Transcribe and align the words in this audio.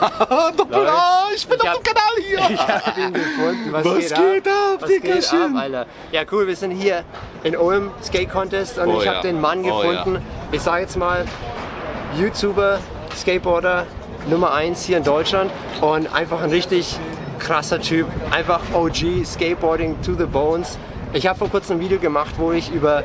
Doppel 0.56 0.86
A, 0.86 1.28
ich 1.34 1.46
bin 1.46 1.56
Ich 1.56 1.68
auf 1.68 1.68
hab- 1.76 1.82
dem 1.84 1.94
Kanal 1.94 2.14
hier. 2.18 2.38
Ich 2.54 2.68
habe 2.68 3.00
ihn 3.00 3.12
gefunden. 3.12 3.72
Was, 3.72 3.84
Was 3.84 3.94
geht, 3.98 4.14
geht 4.14 4.48
ab, 4.48 4.78
Was 4.80 4.88
geht 4.88 5.32
ab? 5.32 5.50
Alter? 5.56 5.86
Ja, 6.12 6.22
cool, 6.32 6.46
wir 6.46 6.56
sind 6.56 6.70
hier 6.72 7.04
in 7.42 7.56
Ulm, 7.56 7.90
Skate 8.02 8.30
Contest 8.30 8.78
und 8.78 8.88
Oh 8.88 8.98
ich 8.98 9.04
ja. 9.04 9.14
habe 9.16 9.26
den 9.26 9.40
Mann 9.40 9.60
Oh 9.64 9.80
gefunden. 9.80 10.22
Ich 10.52 10.62
sage 10.62 10.82
jetzt 10.82 10.96
mal, 10.96 11.24
YouTuber, 12.18 12.78
Skateboarder 13.14 13.86
Nummer 14.28 14.52
1 14.54 14.84
hier 14.84 14.98
in 14.98 15.04
Deutschland 15.04 15.50
und 15.80 16.12
einfach 16.14 16.42
ein 16.42 16.50
richtig 16.50 16.96
krasser 17.38 17.80
Typ. 17.80 18.06
Einfach 18.30 18.60
OG, 18.74 19.24
Skateboarding 19.24 20.00
to 20.02 20.14
the 20.14 20.24
bones. 20.26 20.78
Ich 21.12 21.26
habe 21.26 21.38
vor 21.38 21.48
kurzem 21.48 21.76
ein 21.78 21.80
Video 21.80 21.98
gemacht, 21.98 22.34
wo 22.36 22.52
ich 22.52 22.70
über 22.70 23.04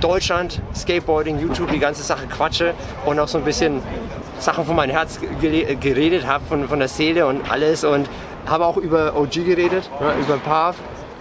Deutschland, 0.00 0.60
Skateboarding, 0.74 1.38
YouTube, 1.38 1.70
die 1.70 1.78
ganze 1.78 2.02
Sache 2.02 2.26
quatsche 2.26 2.74
und 3.04 3.18
auch 3.18 3.28
so 3.28 3.38
ein 3.38 3.44
bisschen 3.44 3.82
Sachen 4.38 4.64
von 4.64 4.76
meinem 4.76 4.90
Herz 4.90 5.18
geredet 5.80 6.26
habe, 6.26 6.44
von, 6.46 6.68
von 6.68 6.78
der 6.78 6.88
Seele 6.88 7.26
und 7.26 7.50
alles 7.50 7.84
und 7.84 8.08
habe 8.46 8.64
auch 8.66 8.76
über 8.76 9.16
OG 9.16 9.44
geredet, 9.44 9.88
ja, 10.00 10.14
über 10.20 10.36
Pav. 10.38 10.76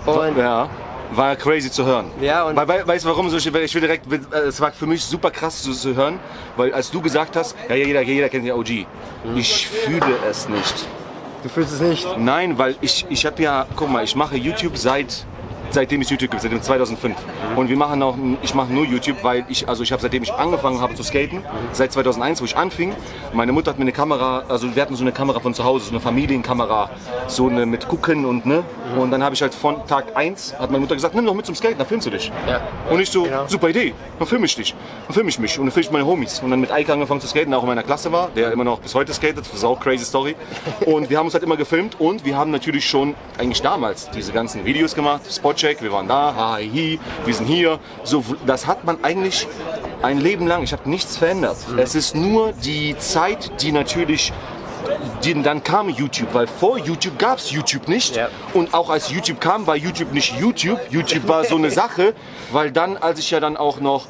Und 0.06 0.38
Ja, 0.38 0.70
war 1.12 1.36
crazy 1.36 1.72
zu 1.72 1.86
hören. 1.86 2.12
Ja, 2.22 2.44
und- 2.44 2.56
weil, 2.56 2.68
weil, 2.68 2.88
weißt 2.88 3.06
du 3.06 3.10
warum? 3.10 3.30
So, 3.30 3.38
Ich 3.38 3.52
will 3.54 3.82
direkt, 3.82 4.12
äh, 4.12 4.38
es 4.40 4.60
war 4.62 4.72
für 4.72 4.86
mich 4.86 5.04
super 5.04 5.32
krass 5.32 5.64
zu, 5.64 5.72
zu 5.74 5.96
hören, 5.96 6.20
weil 6.58 6.74
als 6.74 6.92
du 6.92 7.02
gesagt 7.02 7.36
hast, 7.36 7.56
ja, 7.70 7.76
jeder, 7.76 8.02
jeder 8.02 8.30
kennt 8.30 8.46
ja 8.46 8.54
OG. 8.56 8.86
Ich 9.36 9.68
fühle 9.68 10.06
es 10.30 10.48
nicht. 10.50 10.86
du 11.44 11.50
fühlst 11.50 11.74
es 11.74 11.80
nicht. 11.80 12.08
Nein, 12.18 12.58
weil 12.58 12.76
ich, 12.82 13.06
ich 13.10 13.26
habe 13.26 13.42
ja, 13.42 13.66
guck 13.76 13.90
mal, 13.90 14.04
ich 14.04 14.16
mache 14.16 14.36
YouTube 14.36 14.78
seit 14.78 15.26
seitdem 15.76 16.02
es 16.02 16.10
YouTube 16.10 16.32
gibt, 16.32 16.42
seit 16.42 16.52
dem 16.52 16.62
2005. 16.62 17.16
Und 17.56 17.70
wir 17.70 17.76
machen 17.78 18.02
auch, 18.02 18.16
ich 18.42 18.56
mache 18.56 18.72
nur 18.72 18.86
YouTube, 18.86 19.18
weil 19.24 19.46
ich, 19.50 19.68
also 19.68 19.84
ich 19.84 19.92
habe 19.92 20.02
seitdem 20.02 20.24
ich 20.24 20.34
angefangen 20.34 20.80
habe 20.80 20.96
zu 20.96 21.04
skaten, 21.04 21.44
seit 21.74 21.92
2001, 21.92 22.42
wo 22.42 22.46
ich 22.46 22.56
anfing, 22.56 22.94
meine 23.34 23.52
Mutter 23.52 23.72
hat 23.72 23.78
mir 23.78 23.84
eine 23.84 23.92
Kamera, 23.92 24.44
also 24.48 24.74
wir 24.74 24.82
hatten 24.82 24.96
so 24.96 25.04
eine 25.04 25.12
Kamera 25.12 25.40
von 25.42 25.54
zu 25.54 25.64
Hause, 25.66 25.86
so 25.86 25.92
eine 25.92 26.00
Familienkamera, 26.00 26.90
so 27.28 27.50
eine 27.50 27.66
mit 27.66 27.88
Gucken 27.90 28.26
und 28.26 28.46
ne. 28.46 28.64
Und 28.98 29.12
dann 29.12 29.22
habe 29.22 29.36
ich 29.36 29.42
halt 29.42 29.54
von 29.54 29.86
Tag 29.86 30.16
1, 30.16 30.56
hat 30.58 30.72
meine 30.72 30.80
Mutter 30.80 30.96
gesagt, 30.96 31.14
nimm 31.14 31.26
doch 31.26 31.34
mit 31.34 31.46
zum 31.46 31.56
Skaten, 31.56 31.78
dann 31.78 31.88
filmst 31.88 32.08
du 32.08 32.12
dich. 32.12 32.32
Ja. 32.48 32.62
Und 32.90 33.00
ich 33.02 33.10
so, 33.10 33.24
Genau. 33.24 33.46
super 33.48 33.68
Idee, 33.70 33.94
dann 34.18 34.28
film 34.28 34.46
ich 34.46 34.56
dich. 34.56 34.74
Dann 35.08 35.14
film 35.14 35.28
ich 35.28 35.40
mich 35.40 35.60
und 35.60 35.66
dann 35.66 35.72
film 35.74 35.84
ich 35.84 35.92
meine 35.92 36.06
Homies. 36.06 36.40
Und 36.40 36.52
dann 36.52 36.62
mit 36.62 36.72
Eike 36.72 36.94
angefangen 36.94 37.20
zu 37.20 37.28
skaten, 37.28 37.52
der 37.52 37.60
auch 37.60 37.64
in 37.64 37.70
meiner 37.70 37.84
Klasse 37.84 38.14
war, 38.14 38.30
der 38.34 38.52
immer 38.54 38.64
noch 38.64 38.80
bis 38.80 38.96
heute 38.96 39.14
skatet, 39.14 39.40
das 39.40 39.54
ist 39.54 39.66
auch 39.66 39.80
crazy 39.80 40.06
Story. 40.06 40.36
Und 40.86 41.10
wir 41.10 41.18
haben 41.18 41.26
uns 41.26 41.34
halt 41.34 41.44
immer 41.44 41.58
gefilmt 41.58 42.00
und 42.00 42.24
wir 42.24 42.38
haben 42.38 42.52
natürlich 42.52 42.88
schon 42.88 43.16
eigentlich 43.38 43.62
damals 43.62 44.10
diese 44.12 44.32
ganzen 44.32 44.64
Videos 44.66 44.96
gemacht, 44.96 45.22
Spotcheck, 45.30 45.65
wir 45.66 45.92
waren 45.92 46.08
da, 46.08 46.36
ha, 46.36 46.54
hi, 46.54 47.00
wir 47.26 47.34
sind 47.34 47.48
hier. 47.48 47.80
So, 48.04 48.24
das 48.46 48.68
hat 48.68 48.86
man 48.86 49.04
eigentlich 49.04 49.48
ein 50.02 50.20
Leben 50.20 50.46
lang, 50.48 50.64
ich 50.64 50.74
habe 50.74 50.88
nichts 50.90 51.18
verändert. 51.18 51.58
Es 51.78 51.96
ist 51.96 52.16
nur 52.16 52.52
die 52.52 52.96
Zeit, 52.98 53.62
die 53.62 53.72
natürlich 53.72 54.32
die, 55.24 55.42
dann 55.42 55.64
kam 55.64 55.90
YouTube, 55.90 56.34
weil 56.34 56.46
vor 56.46 56.78
YouTube 56.78 57.18
gab 57.18 57.40
es 57.40 57.50
YouTube 57.50 57.88
nicht. 57.88 58.16
Ja. 58.16 58.30
Und 58.54 58.76
auch 58.76 58.92
als 58.92 59.10
YouTube 59.10 59.42
kam, 59.42 59.66
war 59.66 59.76
YouTube 59.76 60.14
nicht 60.14 60.40
YouTube. 60.40 60.80
YouTube 60.92 61.28
war 61.28 61.44
so 61.44 61.56
eine 61.56 61.72
Sache, 61.82 62.14
weil 62.52 62.72
dann, 62.72 62.98
als 62.98 63.18
ich 63.18 63.32
ja 63.32 63.40
dann 63.40 63.58
auch 63.58 63.80
noch 63.80 64.06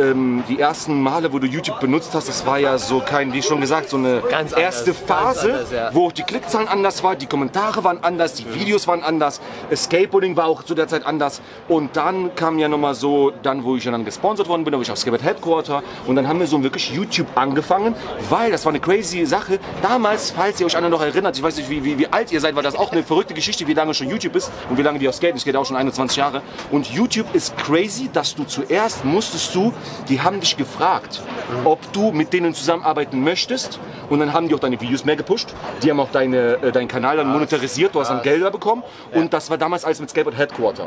ähm, 0.00 0.42
die 0.48 0.58
ersten 0.58 1.02
Male, 1.02 1.32
wo 1.32 1.38
du 1.38 1.46
YouTube 1.46 1.80
benutzt 1.80 2.14
hast, 2.14 2.28
das 2.28 2.46
war 2.46 2.58
ja 2.58 2.78
so 2.78 3.00
kein, 3.00 3.32
wie 3.32 3.42
schon 3.42 3.60
gesagt, 3.60 3.90
so 3.90 3.96
eine 3.96 4.20
Ganz 4.20 4.52
anders, 4.52 4.52
erste 4.52 4.92
ganz 4.92 5.06
Phase, 5.06 5.52
anders, 5.52 5.72
ja. 5.72 5.90
wo 5.92 6.06
auch 6.06 6.12
die 6.12 6.22
Klickzahlen 6.22 6.68
anders 6.68 7.02
waren, 7.02 7.18
die 7.18 7.26
Kommentare 7.26 7.84
waren 7.84 8.02
anders, 8.02 8.34
die 8.34 8.52
Videos 8.54 8.86
waren 8.86 9.02
anders, 9.02 9.40
Skateboarding 9.74 10.36
war 10.36 10.46
auch 10.46 10.62
zu 10.62 10.74
der 10.74 10.88
Zeit 10.88 11.04
anders. 11.06 11.40
Und 11.68 11.96
dann 11.96 12.34
kam 12.34 12.58
ja 12.58 12.68
nochmal 12.68 12.94
so, 12.94 13.32
dann 13.42 13.64
wo 13.64 13.76
ich 13.76 13.84
dann 13.84 14.04
gesponsert 14.04 14.48
worden 14.48 14.64
bin, 14.64 14.72
da 14.72 14.78
war 14.78 14.82
ich 14.82 14.90
auf 14.90 14.98
Skateboard 14.98 15.24
Headquarter 15.24 15.82
und 16.06 16.16
dann 16.16 16.26
haben 16.26 16.40
wir 16.40 16.46
so 16.46 16.62
wirklich 16.62 16.90
YouTube 16.90 17.28
angefangen, 17.34 17.94
weil 18.28 18.50
das 18.50 18.64
war 18.64 18.72
eine 18.72 18.80
crazy 18.80 19.26
Sache. 19.26 19.58
Damals, 19.82 20.30
falls 20.30 20.60
ihr 20.60 20.66
euch 20.66 20.76
alle 20.76 20.90
noch 20.90 21.02
erinnert, 21.02 21.36
ich 21.36 21.42
weiß 21.42 21.56
nicht, 21.56 21.70
wie, 21.70 21.84
wie, 21.84 21.98
wie 21.98 22.06
alt 22.08 22.32
ihr 22.32 22.40
seid, 22.40 22.56
weil 22.56 22.62
das 22.62 22.74
auch 22.74 22.92
eine 22.92 23.02
verrückte 23.02 23.34
Geschichte, 23.34 23.66
wie 23.66 23.74
lange 23.74 23.94
schon 23.94 24.08
YouTube 24.08 24.36
ist 24.36 24.50
und 24.68 24.78
wie 24.78 24.82
lange 24.82 25.00
wir 25.00 25.10
auch 25.10 25.14
skaten. 25.14 25.36
Ich 25.36 25.42
skate 25.42 25.56
auch 25.56 25.66
schon 25.66 25.76
21 25.76 26.16
Jahre. 26.16 26.42
Und 26.70 26.86
YouTube 26.86 27.34
ist 27.34 27.56
crazy, 27.58 28.08
dass 28.12 28.34
du 28.34 28.44
zuerst 28.44 29.04
musstest 29.04 29.54
du, 29.54 29.72
die 30.08 30.20
haben 30.20 30.40
dich 30.40 30.56
gefragt, 30.56 31.22
ob 31.64 31.92
du 31.92 32.12
mit 32.12 32.32
denen 32.32 32.54
zusammenarbeiten 32.54 33.22
möchtest. 33.22 33.78
Und 34.08 34.18
dann 34.18 34.32
haben 34.32 34.48
die 34.48 34.54
auch 34.54 34.60
deine 34.60 34.80
Videos 34.80 35.04
mehr 35.04 35.16
gepusht. 35.16 35.54
Die 35.82 35.90
haben 35.90 36.00
auch 36.00 36.10
deine, 36.10 36.54
äh, 36.62 36.72
deinen 36.72 36.88
Kanal 36.88 37.16
dann 37.16 37.28
monetarisiert, 37.28 37.94
du 37.94 38.00
hast 38.00 38.08
dann 38.08 38.22
Gelder 38.22 38.50
bekommen. 38.50 38.82
Und 39.12 39.32
das 39.32 39.50
war 39.50 39.58
damals 39.58 39.84
alles 39.84 40.00
mit 40.00 40.10
Skateboard 40.10 40.36
Headquarter. 40.36 40.86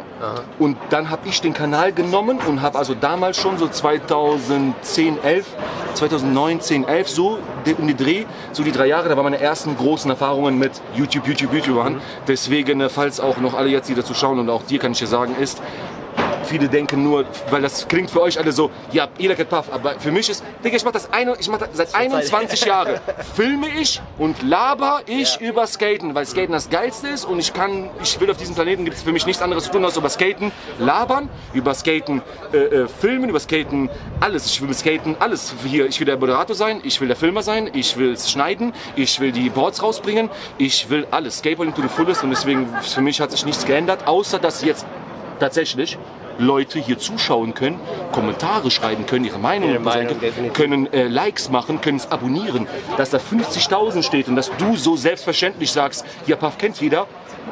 Und 0.60 0.78
dann 0.90 1.10
habe 1.10 1.28
ich 1.28 1.40
den 1.42 1.54
Kanal 1.54 1.94
genommen 1.94 2.40
und 2.46 2.62
habe 2.62 2.78
also 2.78 2.94
damals 2.94 3.38
schon 3.38 3.58
so 3.58 3.68
2010, 3.68 5.24
11, 5.24 5.46
2009, 5.94 6.62
10, 6.62 6.88
11 6.88 7.10
so 7.10 7.40
um 7.78 7.88
die 7.88 7.96
Dreh, 7.96 8.26
so 8.52 8.64
die 8.64 8.72
drei 8.72 8.88
Jahre, 8.88 9.08
da 9.10 9.16
waren 9.16 9.24
meine 9.24 9.40
ersten 9.40 9.78
großen 9.78 10.10
Erfahrungen 10.10 10.60
mit 10.60 10.72
YouTube, 10.96 11.28
YouTube, 11.28 11.54
YouTubern. 11.54 12.02
Deswegen, 12.28 12.82
äh, 12.82 12.90
falls 12.90 13.20
auch 13.20 13.38
noch 13.38 13.54
alle 13.54 13.70
jetzt, 13.70 13.90
die 13.90 13.96
dazu 13.96 14.14
schauen 14.14 14.40
und 14.40 14.50
auch 14.50 14.64
dir 14.64 14.80
kann 14.80 14.92
ich 14.92 15.00
dir 15.00 15.08
sagen, 15.08 15.36
ist, 15.40 15.62
viele 16.44 16.68
denken 16.68 17.04
nur, 17.04 17.26
weil 17.50 17.62
das 17.62 17.88
klingt 17.88 18.10
für 18.10 18.22
euch 18.22 18.38
alle 18.40 18.52
so, 18.52 18.72
ja, 18.92 19.08
jeder 19.18 19.36
kennt 19.36 19.50
Puff, 19.50 19.72
aber 19.72 20.00
für 20.00 20.12
mich 20.12 20.30
ist, 20.30 20.44
Digga, 20.64 20.76
ich 20.76 20.86
mach 20.86 20.92
das, 20.92 21.12
eine, 21.12 21.36
ich 21.40 21.50
mach 21.50 21.60
das 21.60 21.70
seit 21.74 21.96
21 21.96 22.66
Jahren. 22.66 23.00
Filme 23.36 23.68
ich 23.80 24.02
und 24.18 24.42
laber 24.44 25.02
ich 25.06 25.40
über 25.42 25.68
Skaten, 25.68 26.16
weil 26.16 26.26
Skaten 26.26 26.54
das 26.54 26.70
Geilste 26.70 27.08
ist 27.10 27.26
und 27.26 27.40
ich 27.40 27.54
kann, 27.54 27.90
ich 28.02 28.20
will 28.20 28.30
auf 28.32 28.38
diesem 28.38 28.56
Planeten, 28.56 28.86
gibt 28.86 28.98
es 28.98 29.04
für 29.04 29.12
mich 29.12 29.26
nichts 29.26 29.42
anderes 29.42 29.66
zu 29.66 29.72
tun, 29.72 29.86
als 29.86 29.98
über 29.98 30.10
Skaten 30.10 30.52
labern, 30.80 31.30
über 31.54 31.74
Skaten 31.74 32.22
äh, 32.54 32.58
äh, 32.58 32.88
filmen, 32.88 33.30
über 33.30 33.40
Skaten 33.40 33.90
alles. 34.20 34.46
Ich 34.48 34.62
will 34.62 34.68
mit 34.68 34.78
Skaten 34.78 35.16
alles 35.20 35.54
hier. 35.66 35.88
Ich 35.88 36.00
will 36.00 36.06
der 36.06 36.18
Moderator 36.18 36.56
sein, 36.56 36.82
ich 36.84 37.00
will 37.02 37.08
der 37.08 37.18
Filmer 37.18 37.44
sein, 37.44 37.70
ich 37.74 37.98
will 37.98 38.14
es 38.14 38.32
schneiden, 38.32 38.74
ich 38.96 39.20
will 39.20 39.32
die 39.32 39.50
Boards 39.50 39.82
rausbringen, 39.82 40.30
ich 40.58 40.90
will 40.90 41.08
alles. 41.12 41.38
Skateboarding 41.38 41.76
to 41.76 41.82
the 41.82 41.88
fullest 41.88 42.24
und 42.24 42.30
deswegen, 42.30 42.68
für 42.82 43.02
mich 43.02 43.20
hat 43.20 43.32
sich 43.32 43.46
nichts 43.46 43.66
geändert, 43.66 44.08
außer 44.08 44.40
dass 44.40 44.64
jetzt 44.64 44.86
tatsächlich 45.40 45.98
Leute 46.38 46.80
hier 46.80 47.00
zuschauen 47.00 47.54
können, 47.54 47.80
Kommentare 48.12 48.72
schreiben 48.72 49.06
können, 49.06 49.26
ihre 49.26 49.40
Meinung, 49.40 49.70
Ihre 49.70 49.84
sagen 49.84 50.06
Meinung, 50.06 50.20
definitiv. 50.20 50.54
können, 50.54 50.94
äh, 50.94 51.08
Likes 51.08 51.50
machen, 51.50 51.82
können 51.82 51.98
es 51.98 52.12
abonnieren, 52.12 52.68
dass 52.98 53.10
da 53.10 53.18
50.000 53.20 54.04
steht 54.04 54.28
und 54.28 54.36
dass 54.36 54.52
du 54.58 54.76
so 54.76 54.96
selbstverständlich 54.96 55.72
sagst, 55.72 56.06
ja, 56.28 56.36
Puff 56.36 56.58
kennt 56.58 56.80
jeder. 56.82 57.08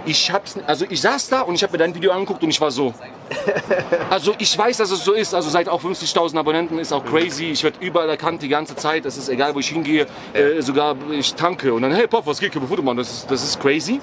Ich 0.06 0.31
hab's, 0.31 0.58
also 0.68 0.86
ich 0.90 1.02
saß 1.02 1.30
da 1.30 1.42
und 1.42 1.56
ich 1.56 1.64
habe 1.64 1.74
mir 1.74 1.80
dein 1.80 1.94
Video 1.94 2.12
angeguckt 2.12 2.44
und 2.44 2.50
ich 2.50 2.62
war 2.62 2.72
so. 2.72 2.94
Also 4.09 4.34
ich 4.38 4.58
weiß, 4.58 4.78
dass 4.78 4.92
es 4.92 5.03
so 5.06 5.14
ist. 5.14 5.34
Also 5.34 5.50
seit 5.50 5.69
auch 5.69 5.81
50.000 5.81 6.38
Abonnenten 6.38 6.80
ist 6.80 6.92
auch 6.92 7.03
crazy. 7.06 7.46
Ich 7.46 7.64
werde 7.64 7.78
überall 7.80 8.09
erkannt 8.09 8.42
die 8.42 8.50
ganze 8.50 8.75
Zeit. 8.75 9.06
Es 9.06 9.18
ist 9.18 9.30
egal, 9.30 9.56
wo 9.56 9.59
ich 9.59 9.69
hingehe. 9.69 10.06
Äh, 10.34 10.62
sogar 10.62 10.96
ich 11.12 11.34
tanke 11.34 11.74
und 11.74 11.81
dann 11.81 11.94
hey 11.94 12.08
Puff, 12.08 12.25
was 12.25 12.40
geht? 12.40 12.52
Können 12.52 12.66
wir 12.66 12.69
Foto 12.69 12.81
machen? 12.81 12.97
Das 12.97 13.12
ist, 13.12 13.31
das 13.31 13.44
ist 13.44 13.59
crazy. 13.59 14.00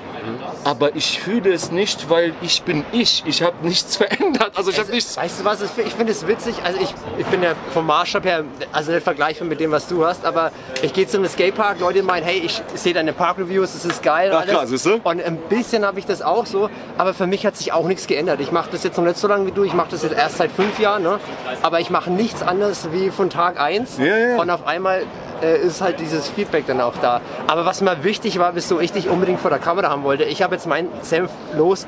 Aber 0.64 0.94
ich 0.96 1.20
fühle 1.20 1.52
es 1.52 1.70
nicht, 1.70 2.08
weil 2.08 2.32
ich 2.42 2.62
bin 2.62 2.84
ich. 2.92 3.22
Ich 3.26 3.42
habe 3.42 3.56
nichts 3.66 3.96
verändert. 3.98 4.52
Also 4.56 4.70
ich 4.70 4.78
habe 4.78 4.90
nichts. 4.90 5.16
Weißt 5.16 5.40
du 5.40 5.44
was, 5.44 5.62
ich 5.62 5.94
finde 5.94 6.12
es 6.12 6.26
witzig, 6.26 6.56
also 6.64 6.78
ich, 6.80 6.94
ich 7.18 7.26
bin 7.26 7.42
ja 7.42 7.54
vom 7.72 7.86
Maßstab 7.86 8.24
her, 8.24 8.44
also 8.72 8.92
nicht 8.92 9.04
vergleichbar 9.04 9.46
mit 9.46 9.60
dem, 9.60 9.70
was 9.70 9.88
du 9.88 10.04
hast, 10.04 10.24
aber 10.24 10.52
ich 10.82 10.92
gehe 10.92 11.06
zu 11.06 11.18
einem 11.18 11.28
Skatepark, 11.28 11.80
Leute 11.80 12.02
meinen, 12.02 12.24
hey, 12.24 12.38
ich 12.38 12.62
sehe 12.74 12.94
deine 12.94 13.12
Parkreviews, 13.12 13.72
das 13.72 13.84
ist 13.84 14.02
geil. 14.02 14.30
Ach, 14.32 14.40
alles. 14.40 14.50
klar, 14.50 14.66
siehste? 14.66 15.00
Und 15.02 15.22
ein 15.22 15.36
bisschen 15.48 15.84
habe 15.84 15.98
ich 15.98 16.06
das 16.06 16.22
auch 16.22 16.46
so, 16.46 16.70
aber 16.96 17.14
für 17.14 17.26
mich 17.26 17.44
hat 17.46 17.56
sich 17.56 17.72
auch 17.72 17.86
nichts 17.86 18.06
geändert. 18.06 18.40
Ich 18.40 18.52
mache 18.52 18.70
das 18.70 18.84
jetzt 18.84 18.96
noch 18.96 19.04
so 19.20 19.28
lange 19.28 19.46
wie 19.46 19.52
du, 19.52 19.64
ich 19.64 19.74
mache 19.74 19.88
das 19.90 20.02
jetzt 20.02 20.14
erst 20.16 20.38
seit 20.38 20.50
fünf 20.50 20.78
Jahren, 20.78 21.02
ne? 21.02 21.18
aber 21.62 21.80
ich 21.80 21.90
mache 21.90 22.10
nichts 22.10 22.42
anderes 22.42 22.88
wie 22.92 23.10
von 23.10 23.30
Tag 23.30 23.60
eins 23.60 23.98
Ja, 23.98 24.16
ja. 24.16 24.40
und 24.40 24.50
auf 24.50 24.66
einmal 24.66 25.02
äh, 25.42 25.58
ist 25.58 25.80
halt 25.80 26.00
dieses 26.00 26.28
Feedback 26.28 26.66
dann 26.66 26.80
auch 26.80 26.94
da. 27.00 27.20
Aber 27.46 27.64
was 27.64 27.80
mir 27.80 28.04
wichtig 28.04 28.38
war, 28.38 28.54
wieso 28.54 28.80
ich 28.80 28.92
dich 28.92 29.08
unbedingt 29.08 29.40
vor 29.40 29.50
der 29.50 29.58
Kamera 29.58 29.88
haben 29.90 30.02
wollte, 30.02 30.24
ich 30.24 30.42
habe 30.42 30.54
jetzt 30.54 30.66
meinen 30.66 30.88
Senf 31.02 31.30
los 31.56 31.86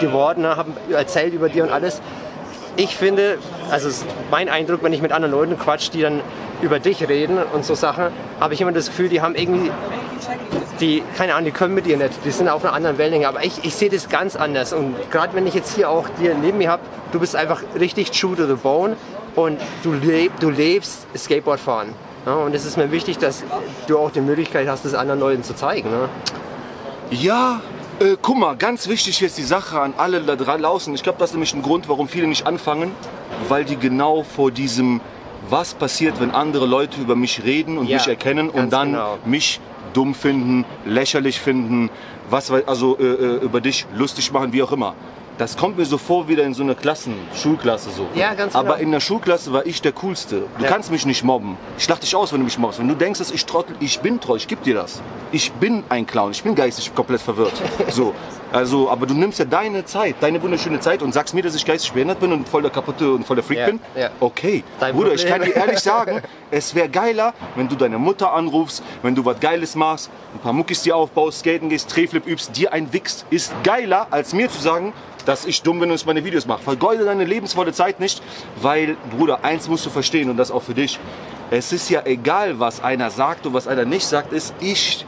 geworden, 0.00 0.42
ne, 0.42 0.56
habe 0.56 0.70
erzählt 0.90 1.32
über 1.32 1.48
dir 1.48 1.64
und 1.64 1.70
alles. 1.70 2.00
Ich 2.76 2.96
finde, 2.96 3.38
also 3.70 3.88
mein 4.30 4.48
Eindruck, 4.48 4.82
wenn 4.82 4.92
ich 4.92 5.00
mit 5.00 5.12
anderen 5.12 5.32
Leuten 5.32 5.58
quatsch, 5.58 5.90
die 5.92 6.02
dann 6.02 6.20
über 6.60 6.78
dich 6.78 7.06
reden 7.08 7.38
und 7.54 7.64
so 7.64 7.74
Sachen, 7.74 8.06
habe 8.38 8.54
ich 8.54 8.60
immer 8.60 8.72
das 8.72 8.86
Gefühl, 8.88 9.08
die 9.08 9.20
haben 9.22 9.34
irgendwie, 9.34 9.70
die, 10.80 11.02
keine 11.16 11.34
Ahnung, 11.34 11.46
die 11.46 11.50
können 11.52 11.74
mit 11.74 11.86
dir 11.86 11.96
nicht, 11.96 12.12
die 12.24 12.30
sind 12.30 12.48
auf 12.48 12.64
einer 12.64 12.74
anderen 12.74 12.98
Wellenlänge, 12.98 13.28
aber 13.28 13.44
ich, 13.44 13.64
ich 13.64 13.74
sehe 13.74 13.88
das 13.88 14.08
ganz 14.08 14.36
anders 14.36 14.72
und 14.72 14.94
gerade 15.10 15.34
wenn 15.34 15.46
ich 15.46 15.54
jetzt 15.54 15.74
hier 15.74 15.88
auch 15.88 16.06
dir 16.20 16.34
neben 16.34 16.58
mir 16.58 16.70
habe, 16.70 16.82
du 17.12 17.20
bist 17.20 17.34
einfach 17.34 17.62
richtig 17.78 18.10
true 18.10 18.36
to 18.36 18.46
the 18.46 18.54
bone 18.54 18.96
und 19.34 19.58
du, 19.82 19.92
leb, 19.92 20.32
du 20.40 20.50
lebst 20.50 21.06
Skateboardfahren. 21.16 21.88
Ja, 22.26 22.34
und 22.34 22.54
es 22.54 22.66
ist 22.66 22.76
mir 22.76 22.90
wichtig, 22.90 23.18
dass 23.18 23.44
du 23.86 23.98
auch 23.98 24.10
die 24.10 24.20
Möglichkeit 24.20 24.66
hast, 24.68 24.84
das 24.84 24.94
anderen 24.94 25.20
Leuten 25.20 25.44
zu 25.44 25.54
zeigen. 25.54 25.90
Ne? 25.90 26.08
Ja, 27.10 27.60
äh, 28.00 28.16
guck 28.20 28.36
mal, 28.36 28.56
ganz 28.56 28.88
wichtig 28.88 29.20
jetzt 29.20 29.38
die 29.38 29.42
Sache 29.42 29.80
an 29.80 29.94
alle 29.96 30.20
da 30.20 30.36
draußen. 30.36 30.94
Ich 30.94 31.02
glaube, 31.02 31.18
das 31.18 31.30
ist 31.30 31.34
nämlich 31.34 31.54
ein 31.54 31.62
Grund, 31.62 31.88
warum 31.88 32.08
viele 32.08 32.26
nicht 32.26 32.46
anfangen, 32.46 32.92
weil 33.48 33.64
die 33.64 33.76
genau 33.76 34.22
vor 34.22 34.50
diesem, 34.50 35.00
was 35.48 35.74
passiert, 35.74 36.20
wenn 36.20 36.30
andere 36.30 36.66
Leute 36.66 37.00
über 37.00 37.16
mich 37.16 37.44
reden 37.44 37.78
und 37.78 37.88
Ja, 37.88 37.98
mich 37.98 38.08
erkennen 38.08 38.50
und 38.50 38.72
dann 38.72 38.92
genau. 38.92 39.18
mich 39.24 39.60
dumm 39.92 40.14
finden, 40.14 40.64
lächerlich 40.84 41.40
finden, 41.40 41.90
was 42.28 42.50
also 42.50 42.98
äh, 42.98 43.04
äh, 43.04 43.44
über 43.44 43.60
dich 43.60 43.86
lustig 43.94 44.32
machen, 44.32 44.52
wie 44.52 44.62
auch 44.62 44.72
immer. 44.72 44.94
Das 45.38 45.54
kommt 45.58 45.76
mir 45.76 45.84
so 45.84 45.98
vor 45.98 46.28
wieder 46.28 46.44
in 46.44 46.54
so 46.54 46.62
einer 46.62 46.74
Klassen, 46.74 47.14
Schulklasse 47.34 47.90
so. 47.90 48.06
Ja, 48.14 48.32
ganz 48.32 48.54
Aber 48.54 48.70
genau. 48.76 48.80
in 48.82 48.90
der 48.92 49.00
Schulklasse 49.00 49.52
war 49.52 49.66
ich 49.66 49.82
der 49.82 49.92
Coolste. 49.92 50.44
Du 50.56 50.64
Ja. 50.64 50.70
kannst 50.70 50.90
mich 50.90 51.04
nicht 51.04 51.24
mobben. 51.24 51.58
Ich 51.76 51.86
lach 51.86 51.98
dich 51.98 52.16
aus, 52.16 52.32
wenn 52.32 52.38
du 52.40 52.44
mich 52.46 52.58
mobbst. 52.58 52.78
Wenn 52.78 52.88
du 52.88 52.94
denkst, 52.94 53.18
dass 53.18 53.30
ich 53.30 53.44
trottel, 53.44 53.76
ich 53.80 54.00
bin 54.00 54.18
treu, 54.18 54.36
ich 54.36 54.48
geb 54.48 54.62
dir 54.62 54.74
das. 54.74 55.02
Ich 55.32 55.52
bin 55.52 55.84
ein 55.90 56.06
Clown, 56.06 56.30
ich 56.30 56.42
bin 56.42 56.54
geistig 56.54 56.94
komplett 56.94 57.20
verwirrt. 57.20 57.52
So. 57.90 58.14
Also, 58.52 58.88
aber 58.88 59.06
du 59.06 59.12
nimmst 59.14 59.38
ja 59.40 59.44
deine 59.44 59.84
Zeit, 59.84 60.14
deine 60.20 60.40
wunderschöne 60.42 60.80
Zeit 60.80 61.02
und 61.02 61.12
sagst 61.12 61.34
mir, 61.34 61.42
dass 61.42 61.54
ich 61.54 61.66
geistig 61.66 61.92
behindert 61.92 62.20
bin 62.20 62.32
und 62.32 62.48
voll 62.48 62.62
der 62.62 62.70
kaputte 62.70 63.12
und 63.12 63.26
voll 63.26 63.36
der 63.36 63.44
Freak 63.44 63.58
Ja, 63.58 63.66
bin. 63.66 63.80
ja. 63.96 64.10
Okay. 64.20 64.62
Dein 64.80 64.94
Bruder, 64.94 65.12
ich 65.12 65.26
Problem. 65.26 65.42
kann 65.42 65.52
dir 65.52 65.56
ehrlich 65.56 65.78
sagen, 65.80 66.22
es 66.50 66.74
wäre 66.74 66.88
geiler, 66.88 67.34
wenn 67.56 67.68
du 67.68 67.74
deine 67.74 67.98
Mutter 67.98 68.32
anrufst, 68.32 68.82
wenn 69.02 69.14
du 69.14 69.24
was 69.24 69.38
Geiles 69.40 69.74
machst, 69.74 70.10
ein 70.32 70.38
paar 70.40 70.52
Muckis 70.54 70.80
dir 70.82 70.96
aufbaust, 70.96 71.40
skaten 71.40 71.68
gehst, 71.68 71.94
Drehflip 71.94 72.26
übst, 72.26 72.56
dir 72.56 72.72
ein 72.72 72.92
wichst. 72.92 73.26
Ist 73.30 73.52
geiler, 73.64 74.06
als 74.10 74.32
mir 74.32 74.48
zu 74.48 74.60
sagen, 74.62 74.92
dass 75.26 75.44
ich 75.44 75.60
dumm 75.62 75.80
bin 75.80 75.90
und 75.90 75.96
ich 75.96 76.06
meine 76.06 76.24
Videos 76.24 76.46
mache. 76.46 76.62
Vergeude 76.62 77.04
deine 77.04 77.24
lebensvolle 77.24 77.72
Zeit 77.72 78.00
nicht, 78.00 78.22
weil, 78.62 78.96
Bruder, 79.10 79.44
eins 79.44 79.68
musst 79.68 79.84
du 79.84 79.90
verstehen 79.90 80.30
und 80.30 80.38
das 80.38 80.50
auch 80.50 80.62
für 80.62 80.74
dich. 80.74 80.98
Es 81.50 81.72
ist 81.72 81.90
ja 81.90 82.02
egal, 82.06 82.58
was 82.58 82.82
einer 82.82 83.10
sagt 83.10 83.46
und 83.46 83.52
was 83.52 83.68
einer 83.68 83.84
nicht 83.84 84.06
sagt, 84.06 84.32
ist, 84.32 84.54
ich 84.60 85.04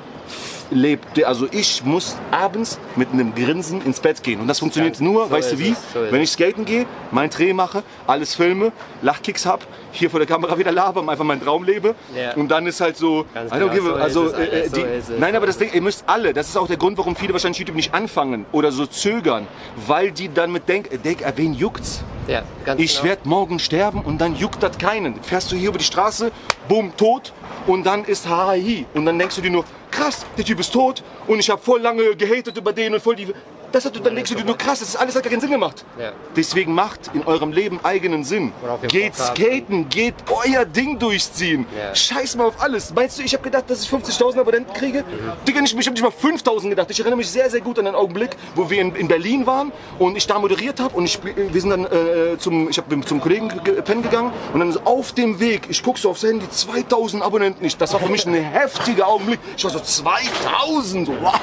lebe, 0.71 1.27
also 1.27 1.47
ich 1.51 1.85
muss 1.85 2.17
abends 2.31 2.79
mit 2.97 3.13
einem 3.13 3.35
Grinsen 3.35 3.83
ins 3.85 4.01
Bett 4.01 4.23
gehen. 4.23 4.41
Und 4.41 4.49
das 4.49 4.59
funktioniert 4.59 4.95
Ganz- 4.95 5.01
nur, 5.01 5.27
so 5.27 5.31
weißt 5.31 5.53
du 5.53 5.59
wie? 5.59 5.75
so 5.95 6.01
Wenn 6.11 6.23
ich 6.23 6.31
skaten 6.31 6.65
gehe, 6.65 6.87
mein 7.11 7.31
Dreh 7.31 7.53
mache, 7.53 7.83
alles 8.07 8.35
filme, 8.35 8.73
Lachkicks 9.03 9.47
hab, 9.47 9.67
hier 9.93 10.11
vor 10.11 10.21
der 10.21 10.27
Kamera 10.27 10.59
wieder 10.59 10.73
laber, 10.73 11.09
einfach 11.09 11.25
meinen 11.25 11.43
Traum 11.43 11.65
lebe. 11.65 11.95
Ja. 12.15 12.35
Und 12.35 12.49
dann 12.49 12.67
ist 12.67 12.81
halt 12.81 12.97
so, 12.97 13.25
Ganz 13.35 13.51
genau, 13.51 13.69
give 13.69 13.85
so 13.85 13.95
also, 13.95 14.29
äh, 14.33 14.69
die, 14.69 14.81
es. 14.81 15.09
nein, 15.19 15.35
aber 15.35 15.47
das 15.47 15.59
Ding, 15.59 15.71
ihr 15.73 15.83
müsst 15.83 16.05
alle, 16.07 16.33
das 16.33 16.49
ist 16.49 16.57
auch 16.57 16.67
der 16.67 16.77
Grund, 16.77 16.99
warum 16.99 17.17
viele 17.17 17.33
wahrscheinlich 17.33 17.59
YouTube 17.59 17.77
nicht 17.77 17.95
anfangen 17.95 18.47
oder 18.53 18.73
so 18.73 18.87
zögern, 18.87 19.47
weil 19.87 20.13
die 20.13 20.33
dann 20.33 20.53
mit 20.53 20.69
denken, 20.69 21.03
denk, 21.03 21.23
äh, 21.23 21.33
wen 21.37 21.55
juckt's? 21.55 22.03
Ja, 22.27 22.43
ganz 22.67 22.81
Ich 22.81 22.97
genau. 22.97 23.05
werde 23.09 23.29
morgen 23.29 23.59
sterben 23.59 24.03
und 24.03 24.19
dann 24.21 24.37
juckt 24.37 24.63
das 24.63 24.77
keinen. 24.77 25.23
Fährst 25.23 25.51
du 25.51 25.57
hier 25.57 25.71
über 25.71 25.79
die 25.79 25.85
Straße, 25.85 26.31
bumm, 26.69 26.93
tot 26.97 27.33
und 27.67 27.87
dann 27.87 28.05
ist 28.05 28.29
Hahi. 28.29 28.85
Und 28.93 29.07
dann 29.07 29.19
denkst 29.19 29.37
du 29.37 29.41
dir 29.41 29.51
nur, 29.51 29.65
krass, 29.99 30.25
der 30.37 30.45
Typ 30.45 30.61
ist 30.61 30.73
tot 30.73 31.03
und 31.27 31.41
ich 31.41 31.51
habe 31.51 31.61
voll 31.61 31.81
lange 31.81 32.15
gehatet 32.15 32.57
über 32.57 32.73
den 32.73 32.95
und 32.95 33.03
voll 33.03 33.17
die... 33.17 33.29
Das 33.73 33.85
hat, 33.85 33.95
dann 34.05 34.15
denkst 34.15 34.31
du 34.31 34.37
dir 34.37 34.45
nur, 34.45 34.57
krass, 34.57 34.81
das 34.81 34.89
ist 34.91 34.97
alles 34.97 35.15
hat 35.15 35.23
gar 35.23 35.31
keinen 35.31 35.41
Sinn 35.41 35.51
gemacht. 35.51 35.85
Ja. 35.99 36.13
Deswegen 36.35 36.73
macht 36.73 37.11
in 37.13 37.25
eurem 37.27 37.53
Leben 37.53 37.81
eigenen 37.83 38.25
Sinn. 38.25 38.53
Geht 38.89 39.15
skaten, 39.35 39.89
geht 39.91 40.15
euer 40.31 40.65
Ding 40.65 40.99
durchziehen. 40.99 41.67
Ja. 41.77 41.95
Scheiß 41.95 42.37
mal 42.37 42.47
auf 42.47 42.61
alles. 42.63 42.93
Meinst 42.95 43.19
du, 43.19 43.23
ich 43.23 43.33
habe 43.35 43.45
gedacht, 43.45 43.65
dass 43.69 43.83
ich 43.83 43.91
50.000 43.91 44.41
Abonnenten 44.41 44.73
kriege? 44.73 45.05
Digga, 45.47 45.61
ich, 45.63 45.77
ich 45.77 45.87
habe 45.87 45.93
nicht 46.01 46.03
mal 46.03 46.09
5.000 46.33 46.71
gedacht. 46.71 46.91
Ich 46.91 46.99
erinnere 46.99 47.19
mich 47.19 47.31
sehr, 47.31 47.51
sehr 47.51 47.61
gut 47.61 47.79
an 47.79 47.85
den 47.85 47.95
Augenblick, 47.95 48.31
wo 48.55 48.71
wir 48.71 48.81
in, 48.81 48.95
in 48.97 49.07
Berlin 49.09 49.47
waren 49.47 49.71
und 49.99 50.17
ich 50.17 50.27
da 50.27 50.39
moderiert 50.39 50.81
habe 50.81 50.97
und 50.97 51.05
ich, 51.05 51.19
wir 51.23 51.61
sind 51.61 51.71
dann 51.71 51.85
äh, 51.85 52.39
zum, 52.39 52.71
ich 52.71 52.79
hab, 52.79 52.89
bin 52.89 53.03
zum 53.05 53.21
Kollegen 53.21 53.49
ge- 53.65 53.83
pennen 53.83 54.03
gegangen 54.03 54.33
und 54.55 54.61
dann 54.61 54.73
so 54.73 54.81
auf 54.85 55.13
dem 55.13 55.41
Weg, 55.41 55.67
ich 55.69 55.83
gucke 55.83 55.99
so 56.01 56.11
aufs 56.11 56.23
Handy, 56.23 56.47
2.000 56.47 57.21
Abonnenten. 57.21 57.65
Ich, 57.65 57.77
das 57.77 57.93
war 57.93 58.01
für 58.01 58.09
mich 58.09 58.25
ein 58.27 58.35
heftiger 58.53 59.07
Augenblick. 59.09 59.41
Ich 59.57 59.65
war 59.65 59.71
so 59.71 59.79
2.000, 59.79 61.09
wow, 61.21 61.38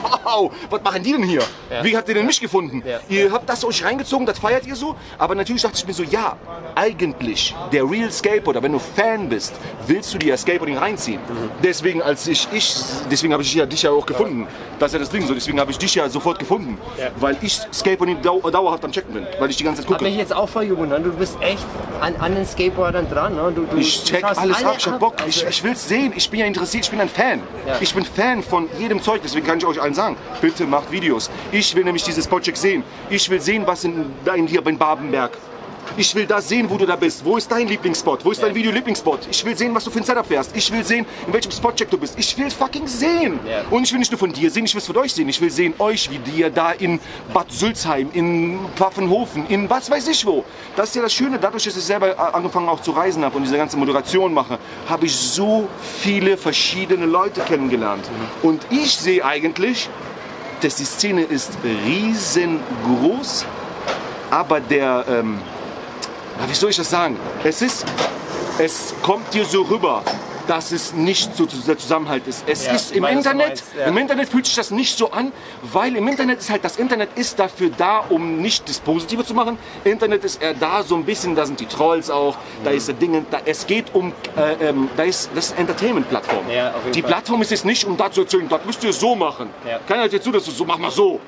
was 0.70 0.82
machen 0.84 1.04
die 1.04 1.12
denn 1.12 1.24
hier? 1.24 1.44
Ja. 1.70 1.84
Wie 1.84 1.96
habt 1.96 2.08
ihr 2.10 2.16
denn 2.16 2.26
mich 2.26 2.40
gefunden? 2.40 2.84
Ja. 2.86 3.00
Ihr 3.10 3.32
habt 3.32 3.50
das 3.50 3.64
euch 3.66 3.84
reingezogen, 3.84 4.26
das 4.26 4.40
feiert 4.40 4.66
ihr 4.66 4.76
so. 4.76 4.96
Aber 5.18 5.36
natürlich 5.36 5.62
dachte 5.62 5.78
ich 5.78 5.88
mir 5.88 5.94
so, 5.94 6.04
ja, 6.04 6.38
eigentlich, 6.76 7.56
der 7.72 7.90
Real 7.90 8.12
Skateboarder, 8.12 8.62
wenn 8.64 8.72
du 8.72 8.80
Fan 8.80 9.30
bist, 9.30 9.54
willst 9.88 10.14
du 10.14 10.18
dir 10.18 10.30
ja 10.30 10.38
Skateboarding 10.38 10.78
reinziehen. 10.78 11.20
Deswegen, 11.64 12.02
als 12.02 12.28
ich, 12.28 12.48
ich 12.52 12.76
deswegen 13.10 13.34
habe 13.34 13.44
ich 13.44 13.54
ja 13.54 13.66
dich 13.66 13.84
ja 13.84 13.92
auch 13.92 14.06
gefunden. 14.06 14.48
Das 14.80 14.88
ist 14.90 14.94
ja 14.94 15.00
das 15.00 15.10
Ding 15.10 15.26
so, 15.26 15.34
deswegen 15.34 15.60
habe 15.60 15.72
ich 15.72 15.78
dich 15.78 15.96
ja 15.96 16.10
sofort 16.10 16.38
gefunden. 16.40 16.78
Ja. 16.98 17.08
Weil 17.18 17.38
ich 17.42 17.60
Skateboarding 17.74 18.22
dau 18.22 18.40
dauerhaft 18.50 18.84
am 18.84 18.92
Checken 18.92 19.14
bin, 19.14 19.28
weil 19.40 19.50
ich 19.50 19.56
die 19.58 19.64
ganze 19.64 19.82
Zeit 19.82 19.88
gucke. 19.88 20.04
mich 20.04 20.18
jetzt 20.18 20.36
auch 20.36 20.50
voll 20.50 20.68
gewundert. 20.68 21.06
Du 21.06 21.12
bist 21.12 21.38
echt 21.42 21.66
an, 22.02 22.16
an 22.18 22.36
den 22.36 22.46
Skateboardern 22.46 23.10
dran. 23.10 23.36
Ne? 23.36 23.52
Du, 23.56 23.66
du, 23.66 23.78
Ich 23.78 24.04
check 24.04 24.24
alles 24.24 24.38
alle 24.38 24.56
ab, 24.56 24.76
ich 24.78 24.88
hab 24.88 25.00
Bock, 25.00 25.16
ich, 25.28 25.38
Also, 25.38 25.48
ich 25.48 25.64
will's 25.64 25.88
sehen, 25.88 26.14
ich 26.16 26.30
bin 26.30 26.42
ja 26.42 26.46
interessiert, 26.46 26.84
ich 26.86 26.92
bin 26.92 27.00
ein 27.02 27.10
Fan. 27.10 27.42
Ja. 27.66 27.76
Ich 27.80 27.94
bin 27.94 28.06
Fan 28.06 28.44
von 28.44 28.68
jedem 28.78 29.02
Zeug, 29.02 29.22
deswegen 29.24 29.46
kann 29.46 29.58
ich 29.58 29.66
euch 29.66 29.82
allen 29.82 29.94
sagen, 29.96 30.18
bitte 30.42 30.66
macht 30.66 30.92
Videos. 30.92 31.30
Ich 31.52 31.76
will 31.76 31.84
nämlich 31.84 32.04
dieses 32.04 32.28
Project 32.28 32.58
sehen. 32.58 32.84
Ich 33.10 33.30
will 33.30 33.42
sehen, 33.42 33.66
was 33.66 33.84
in, 33.84 34.06
in 34.36 34.48
hier 34.48 34.66
in 34.66 34.78
Babenberg. 34.78 35.38
Ich 35.98 36.14
will 36.14 36.26
das 36.26 36.50
sehen, 36.50 36.70
wo 36.70 36.78
du 36.78 36.86
da 36.86 36.96
bist. 36.96 37.24
Wo 37.24 37.38
ist 37.38 37.50
dein 37.52 37.68
Lieblingsspot? 37.68 38.26
Wo 38.26 38.32
ist 38.32 38.42
dein 38.42 38.54
Video-Lieblingsspot? 38.54 39.28
Ich 39.32 39.46
will 39.46 39.58
sehen, 39.58 39.74
was 39.74 39.84
du 39.84 39.92
für 39.92 40.00
ein 40.00 40.04
Setup 40.04 40.26
fährst. 40.26 40.52
Ich 40.56 40.72
will 40.72 40.84
sehen, 40.84 41.06
in 41.26 41.34
welchem 41.34 41.52
Spotcheck 41.52 41.90
du 41.90 41.98
bist. 41.98 42.18
Ich 42.18 42.38
will 42.38 42.50
fucking 42.50 42.88
sehen. 42.88 43.40
Ja. 43.48 43.64
Und 43.70 43.84
ich 43.84 43.92
will 43.92 44.00
nicht 44.00 44.12
nur 44.12 44.20
von 44.20 44.32
dir 44.32 44.50
sehen, 44.52 44.66
ich 44.66 44.74
will 44.74 44.80
es 44.80 44.88
von 44.88 44.98
euch 44.98 45.14
sehen. 45.14 45.30
Ich 45.30 45.40
will 45.40 45.52
sehen 45.52 45.74
euch, 45.80 46.10
wie 46.10 46.40
ihr 46.40 46.50
da 46.50 46.72
in 46.72 47.00
Bad 47.34 47.52
Sülzheim, 47.52 48.10
in 48.14 48.60
Pfaffenhofen, 48.76 49.48
in 49.48 49.70
was 49.70 49.90
weiß 49.90 50.08
ich 50.10 50.26
wo. 50.26 50.44
Das 50.76 50.90
ist 50.90 50.96
ja 50.96 51.02
das 51.02 51.14
Schöne, 51.14 51.40
dadurch, 51.40 51.64
dass 51.64 51.78
ich 51.78 51.84
selber 51.84 52.10
äh, 52.10 52.16
angefangen 52.34 52.68
auch 52.68 52.82
zu 52.82 52.92
reisen 52.92 53.24
habe 53.24 53.38
und 53.38 53.44
diese 53.44 53.58
ganze 53.58 53.78
Moderation 53.78 54.34
mache, 54.34 54.60
habe 54.90 55.06
ich 55.06 55.16
so 55.16 55.68
viele 56.00 56.38
verschiedene 56.38 57.06
Leute 57.06 57.42
kennengelernt. 57.42 58.10
Und 58.44 58.66
ich 58.70 58.96
sehe 58.96 59.24
eigentlich, 59.24 59.90
dass 60.62 60.76
die 60.76 60.86
Szene 60.86 61.24
ist 61.24 61.52
riesengroß, 61.86 63.46
aber 64.32 64.60
der, 64.60 65.06
ähm, 65.08 65.40
na, 66.40 66.50
wie 66.50 66.54
soll 66.54 66.70
ich 66.70 66.78
das 66.78 66.90
sagen? 66.90 67.18
Es 67.44 67.62
ist, 67.62 67.86
es 68.58 68.94
kommt 69.02 69.34
dir 69.34 69.46
so 69.46 69.62
rüber, 69.64 70.04
dass 70.48 70.72
es 70.72 70.94
nicht 70.94 71.36
so 71.36 71.48
der 71.48 71.76
Zusammenhalt 71.76 72.28
ist. 72.28 72.44
Es 72.48 72.68
Ja, 72.68 72.74
ist 72.74 72.92
im 72.92 73.04
Internet, 73.06 73.48
meinst, 73.48 73.64
ja. 73.80 73.86
im 73.88 73.98
Internet 73.98 74.30
fühlt 74.30 74.46
sich 74.46 74.54
das 74.54 74.70
nicht 74.70 74.96
so 74.96 75.10
an, 75.10 75.32
weil 75.74 75.96
im 75.96 76.08
Internet 76.08 76.38
ist 76.38 76.52
halt, 76.52 76.64
das 76.64 76.78
Internet 76.78 77.10
ist 77.16 77.40
dafür 77.40 77.72
da, 77.76 78.04
um 78.10 78.38
nicht 78.42 78.70
das 78.70 78.78
Positive 78.80 79.26
zu 79.26 79.34
machen. 79.34 79.58
Internet 79.84 80.24
ist 80.24 80.40
eher 80.44 80.54
da, 80.54 80.84
so 80.84 80.94
ein 80.98 81.04
bisschen, 81.04 81.36
da 81.36 81.48
sind 81.48 81.60
die 81.60 81.66
Trolls 81.66 82.12
auch, 82.12 82.38
da 82.64 82.70
Mhm. 82.70 82.78
ist 82.78 82.88
der 82.90 82.94
Dinge, 82.96 83.26
da, 83.32 83.40
es 83.44 83.66
geht 83.66 83.86
um, 83.96 84.14
äh, 84.38 84.68
ähm, 84.70 84.88
da 84.96 85.02
ist, 85.04 85.32
das 85.34 85.46
ist 85.48 85.52
eine 85.54 85.62
Entertainment-Plattform. 85.62 86.48
Ja, 86.52 86.76
die 86.94 87.02
Fall. 87.02 87.10
Plattform 87.12 87.42
ist 87.42 87.50
jetzt 87.50 87.66
nicht, 87.66 87.84
um 87.86 87.98
da 87.98 88.12
zu 88.12 88.22
erzählen, 88.22 88.48
das 88.48 88.64
müsst 88.66 88.84
ihr 88.84 88.94
so 88.94 89.16
machen. 89.16 89.50
Keiner 89.88 90.02
hört 90.04 90.14
dir 90.14 90.22
zu, 90.22 90.32
dass 90.32 90.46
du 90.46 90.52
so, 90.52 90.64
mach 90.64 90.78
mal 90.78 90.92
so. 90.92 91.20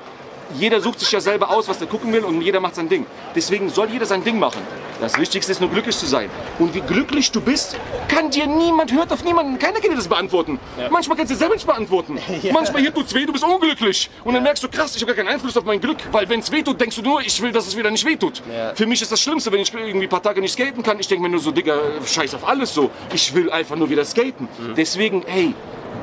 Jeder 0.54 0.80
sucht 0.80 1.00
sich 1.00 1.10
ja 1.12 1.20
selber 1.20 1.50
aus, 1.50 1.68
was 1.68 1.80
er 1.80 1.86
gucken 1.86 2.12
will 2.12 2.24
und 2.24 2.40
jeder 2.40 2.60
macht 2.60 2.74
sein 2.74 2.88
Ding. 2.88 3.06
Deswegen 3.34 3.68
soll 3.68 3.90
jeder 3.90 4.06
sein 4.06 4.24
Ding 4.24 4.38
machen. 4.38 4.62
Das 5.00 5.16
Wichtigste 5.16 5.52
ist 5.52 5.60
nur 5.60 5.70
glücklich 5.70 5.96
zu 5.96 6.06
sein. 6.06 6.28
Und 6.58 6.74
wie 6.74 6.80
glücklich 6.80 7.30
du 7.30 7.40
bist, 7.40 7.76
kann 8.08 8.30
dir 8.30 8.46
niemand, 8.46 8.92
hört 8.92 9.12
auf 9.12 9.22
niemanden, 9.22 9.58
keiner 9.58 9.80
kann 9.80 9.90
dir 9.90 9.96
das 9.96 10.08
beantworten. 10.08 10.58
Manchmal 10.90 11.16
kannst 11.16 11.30
du 11.30 11.34
dir 11.34 11.38
selber 11.38 11.54
nicht 11.54 11.66
beantworten. 11.66 12.18
Manchmal 12.52 12.82
hier 12.82 12.92
tut's 12.92 13.14
weh, 13.14 13.24
du 13.24 13.32
bist 13.32 13.44
unglücklich. 13.44 14.10
Und 14.24 14.34
dann 14.34 14.42
merkst 14.42 14.62
du, 14.64 14.68
krass, 14.68 14.96
ich 14.96 15.02
habe 15.02 15.14
gar 15.14 15.24
keinen 15.24 15.32
Einfluss 15.32 15.56
auf 15.56 15.64
mein 15.64 15.80
Glück. 15.80 15.98
Weil 16.10 16.28
wenn 16.28 16.40
es 16.40 16.50
weh 16.50 16.62
tut, 16.62 16.80
denkst 16.80 16.96
du 16.96 17.02
nur, 17.02 17.20
ich 17.20 17.40
will, 17.40 17.52
dass 17.52 17.68
es 17.68 17.76
wieder 17.76 17.90
nicht 17.90 18.04
weh 18.04 18.16
tut. 18.16 18.42
Ja. 18.52 18.74
Für 18.74 18.86
mich 18.86 19.00
ist 19.00 19.12
das 19.12 19.20
Schlimmste, 19.20 19.52
wenn 19.52 19.60
ich 19.60 19.72
irgendwie 19.72 20.06
ein 20.06 20.10
paar 20.10 20.22
Tage 20.22 20.40
nicht 20.40 20.52
skaten 20.52 20.82
kann. 20.82 20.98
Ich 20.98 21.06
denke 21.06 21.22
mir 21.22 21.28
nur 21.28 21.40
so, 21.40 21.52
Digga, 21.52 21.78
scheiß 22.04 22.34
auf 22.34 22.46
alles 22.46 22.74
so. 22.74 22.90
Ich 23.12 23.32
will 23.34 23.50
einfach 23.50 23.76
nur 23.76 23.88
wieder 23.88 24.04
skaten. 24.04 24.48
Deswegen, 24.76 25.22
hey, 25.26 25.54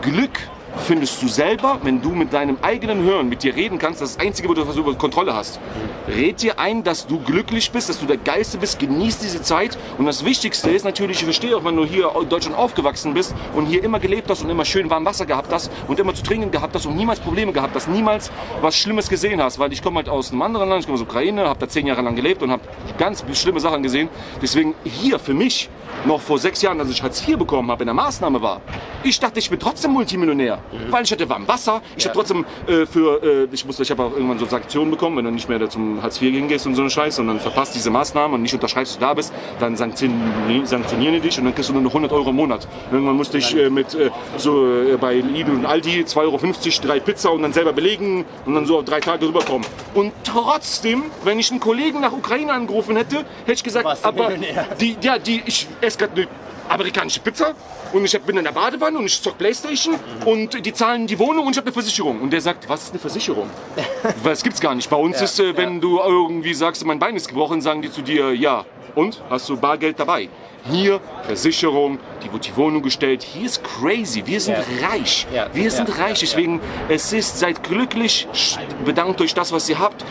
Glück 0.01 0.39
findest 0.77 1.22
du 1.22 1.27
selber, 1.27 1.80
wenn 1.83 2.01
du 2.01 2.10
mit 2.10 2.33
deinem 2.33 2.57
eigenen 2.62 3.04
Hirn 3.04 3.30
mit 3.30 3.44
dir 3.44 3.56
reden 3.56 3.78
kannst. 3.78 4.02
Das 4.02 4.11
ist 4.11 4.19
das 4.19 4.26
Einzige, 4.26 4.49
wo 4.49 4.54
du 4.54 4.68
was 4.68 4.76
über 4.76 4.94
Kontrolle 4.95 5.35
hast. 5.35 5.59
Red 6.07 6.42
dir 6.42 6.59
ein, 6.59 6.83
dass 6.83 7.07
du 7.07 7.19
glücklich 7.19 7.71
bist, 7.71 7.90
dass 7.90 7.99
du 7.99 8.06
der 8.06 8.18
Geiste 8.18 8.57
bist, 8.57 8.80
genieß 8.80 9.19
diese 9.19 9.42
Zeit. 9.42 9.78
Und 9.97 10.06
das 10.06 10.26
Wichtigste 10.26 10.69
ist 10.69 10.83
natürlich, 10.83 11.18
ich 11.18 11.23
verstehe 11.23 11.56
auch, 11.57 11.64
wenn 11.64 11.76
du 11.76 11.85
hier 11.85 12.11
in 12.21 12.30
Deutschland 12.30 12.57
aufgewachsen 12.57 13.14
bist 13.14 13.33
und 13.56 13.66
hier 13.66 13.83
immer 13.83 13.99
gelebt 13.99 14.30
hast 14.30 14.44
und 14.44 14.49
immer 14.49 14.66
schön 14.66 14.90
warm 14.90 15.06
Wasser 15.06 15.26
gehabt 15.26 15.52
hast 15.52 15.71
und 15.88 15.99
immer 15.99 16.14
zu 16.14 16.23
trinken 16.23 16.52
gehabt 16.52 16.76
hast 16.76 16.85
und 16.85 16.95
niemals 16.95 17.19
Probleme 17.19 17.52
gehabt 17.52 17.76
hast, 17.76 17.88
niemals 17.88 18.31
was 18.61 18.76
Schlimmes 18.76 19.09
gesehen 19.09 19.42
hast. 19.42 19.59
Weil 19.59 19.73
ich 19.73 19.81
komme 19.81 19.97
halt 19.97 20.09
aus 20.09 20.31
einem 20.31 20.42
anderen 20.42 20.69
Land, 20.69 20.81
ich 20.81 20.85
komme 20.85 20.97
aus 20.97 21.04
Ukraine, 21.04 21.47
habe 21.47 21.59
da 21.59 21.68
zehn 21.68 21.88
Jahre 21.88 22.02
lang 22.02 22.16
gelebt 22.16 22.44
und 22.44 22.52
habe 22.52 22.64
ganz 22.97 23.23
schlimme 23.33 23.59
Sachen 23.59 23.83
gesehen. 23.83 24.09
Deswegen 24.42 24.76
hier 24.83 25.19
für 25.19 25.33
mich, 25.33 25.69
noch 26.06 26.21
vor 26.21 26.38
sechs 26.38 26.61
Jahren, 26.61 26.80
als 26.80 26.90
ich 26.90 27.02
Hartz 27.02 27.28
IV 27.28 27.38
bekommen 27.38 27.71
habe, 27.71 27.83
in 27.83 27.88
der 27.88 27.94
Maßnahme 27.94 28.42
war, 28.42 28.61
ich 29.06 29.19
dachte, 29.19 29.40
ich 29.40 29.50
bin 29.50 29.59
trotzdem 29.59 29.92
Multimillionär, 29.92 30.59
weil 30.90 31.04
ich 31.04 31.12
hatte 31.12 31.30
warm 31.30 31.47
Wasser. 31.47 31.81
Ich 31.95 32.06
habe 32.06 32.16
trotzdem 32.16 32.45
äh, 32.68 32.85
für, 32.85 33.21
äh, 33.24 33.47
ich 33.52 33.64
musste, 33.66 33.83
ich 33.83 33.92
habe 33.92 34.04
auch 34.04 34.12
irgendwann 34.12 34.40
so 34.40 34.45
Sanktionen 34.45 34.92
bekommen, 34.92 35.18
wenn 35.18 35.26
du 35.26 35.31
nicht 35.31 35.47
mehr 35.47 35.69
zum 35.69 36.02
Hartz 36.02 36.21
IV 36.21 36.47
gehst 36.47 36.66
und 36.66 36.76
so 36.76 36.81
eine 36.81 36.90
Scheiße 36.90 37.21
und 37.21 37.28
dann 37.28 37.40
verpasst 37.40 37.76
diese 37.76 37.90
Maßnahmen 37.92 38.35
und 38.35 38.42
nicht 38.42 38.54
unterschreibst, 38.54 38.94
dass 38.94 39.00
du 39.00 39.06
da 39.06 39.14
bist, 39.14 39.33
dann 39.59 39.76
sanktionieren, 39.76 40.66
sanktionieren 40.66 41.14
die 41.16 41.21
dich 41.21 41.38
und 41.38 41.45
dann 41.45 41.54
kriegst 41.54 41.69
du 41.69 41.74
nur 41.74 41.83
noch 41.83 41.92
100 41.92 42.12
Euro 42.12 42.31
im 42.31 42.35
Monat. 42.35 42.68
Irgendwann 42.92 43.16
musste 43.16 43.38
ich 43.38 43.56
äh, 43.56 43.69
mit 43.69 43.94
äh, 43.94 44.09
so 44.38 44.66
äh, 44.66 44.97
bei 44.97 45.16
Lidl 45.16 45.52
und 45.52 45.66
Aldi 45.66 46.02
2,50 46.04 46.16
Euro 46.18 46.88
drei 46.88 47.00
Pizza 47.00 47.31
und 47.31 47.44
dann 47.44 47.54
selber 47.54 47.74
belegen 47.74 48.26
und 48.45 48.56
dann 48.56 48.66
so 48.66 48.80
auf 48.80 48.85
drei 48.85 49.00
Tage 49.00 49.28
rüberkommen. 49.28 49.68
Und 49.94 50.12
trotzdem, 50.24 51.04
wenn 51.24 51.40
ich 51.40 51.52
einen 51.52 51.59
Kollegen 51.59 52.02
nach 52.02 52.12
Ukraine 52.12 52.54
angerufen 52.54 52.95
hätte, 52.95 53.18
hätte 53.18 53.54
ich 53.54 53.64
gesagt, 53.64 54.04
aber 54.04 54.31
die, 54.80 54.97
ja, 55.02 55.19
die, 55.19 55.44
ich 55.45 55.68
esse 55.81 56.00
gerade 56.00 56.14
eine 56.14 56.28
amerikanische 56.69 57.19
Pizza 57.19 57.54
und 57.94 58.04
ich 58.06 58.19
bin 58.22 58.38
in 58.38 58.44
der 58.44 58.52
Badewanne 58.52 58.98
und 58.98 59.06
ich 59.06 59.22
zock 59.22 59.38
Playstation 59.38 59.95
und 60.26 60.66
die 60.66 60.74
zahlen 60.74 61.07
die 61.07 61.18
Wohnung 61.19 61.45
und 61.45 61.52
ich 61.52 61.57
habe 61.57 61.68
eine 61.68 61.74
Versicherung. 61.74 62.22
Und 62.22 62.31
der 62.31 62.42
sagt, 62.42 62.68
was 62.68 62.84
ist 62.84 62.90
eine 62.92 63.00
Versicherung? 63.00 63.50
Es 64.26 64.44
gibt's 64.44 64.60
gar 64.60 64.76
nicht. 64.76 64.90
Bei 64.90 64.98
uns 64.98 65.18
Ja, 65.19 65.26
ist, 65.26 65.40
äh, 65.40 65.56
wenn 65.56 65.76
ja. 65.76 65.80
du 65.80 66.00
irgendwie 66.00 66.54
sagst, 66.54 66.84
mein 66.86 67.00
Bein 67.00 67.16
ist 67.16 67.28
gebrochen, 67.28 67.62
sagen 67.62 67.81
die 67.81 67.92
zu 67.92 68.02
dir, 68.02 68.34
ja. 68.34 68.66
Und? 68.95 69.22
Hast 69.30 69.50
du 69.50 69.57
Bargeld 69.57 70.00
dabei? 70.00 70.30
Hier, 70.72 71.00
Versicherung, 71.24 72.00
die 72.24 72.31
wird 72.34 72.48
die 72.48 72.56
Wohnung 72.57 72.81
gestellt. 72.81 73.22
Hier 73.24 73.45
ist 73.45 73.62
crazy. 73.64 74.24
Wir 74.26 74.40
sind 74.42 74.57
Ja. 74.81 74.88
reich. 74.90 75.28
Wir 75.54 75.69
sind 75.69 76.00
reich. 76.00 76.19
Deswegen, 76.22 76.60
es 76.90 77.14
ist, 77.14 77.38
seid 77.40 77.62
glücklich, 77.64 78.28
bedankt 78.84 79.22
euch 79.22 79.34
das, 79.34 79.52
was 79.52 79.69
ihr 79.69 79.78
habt. 79.80 80.04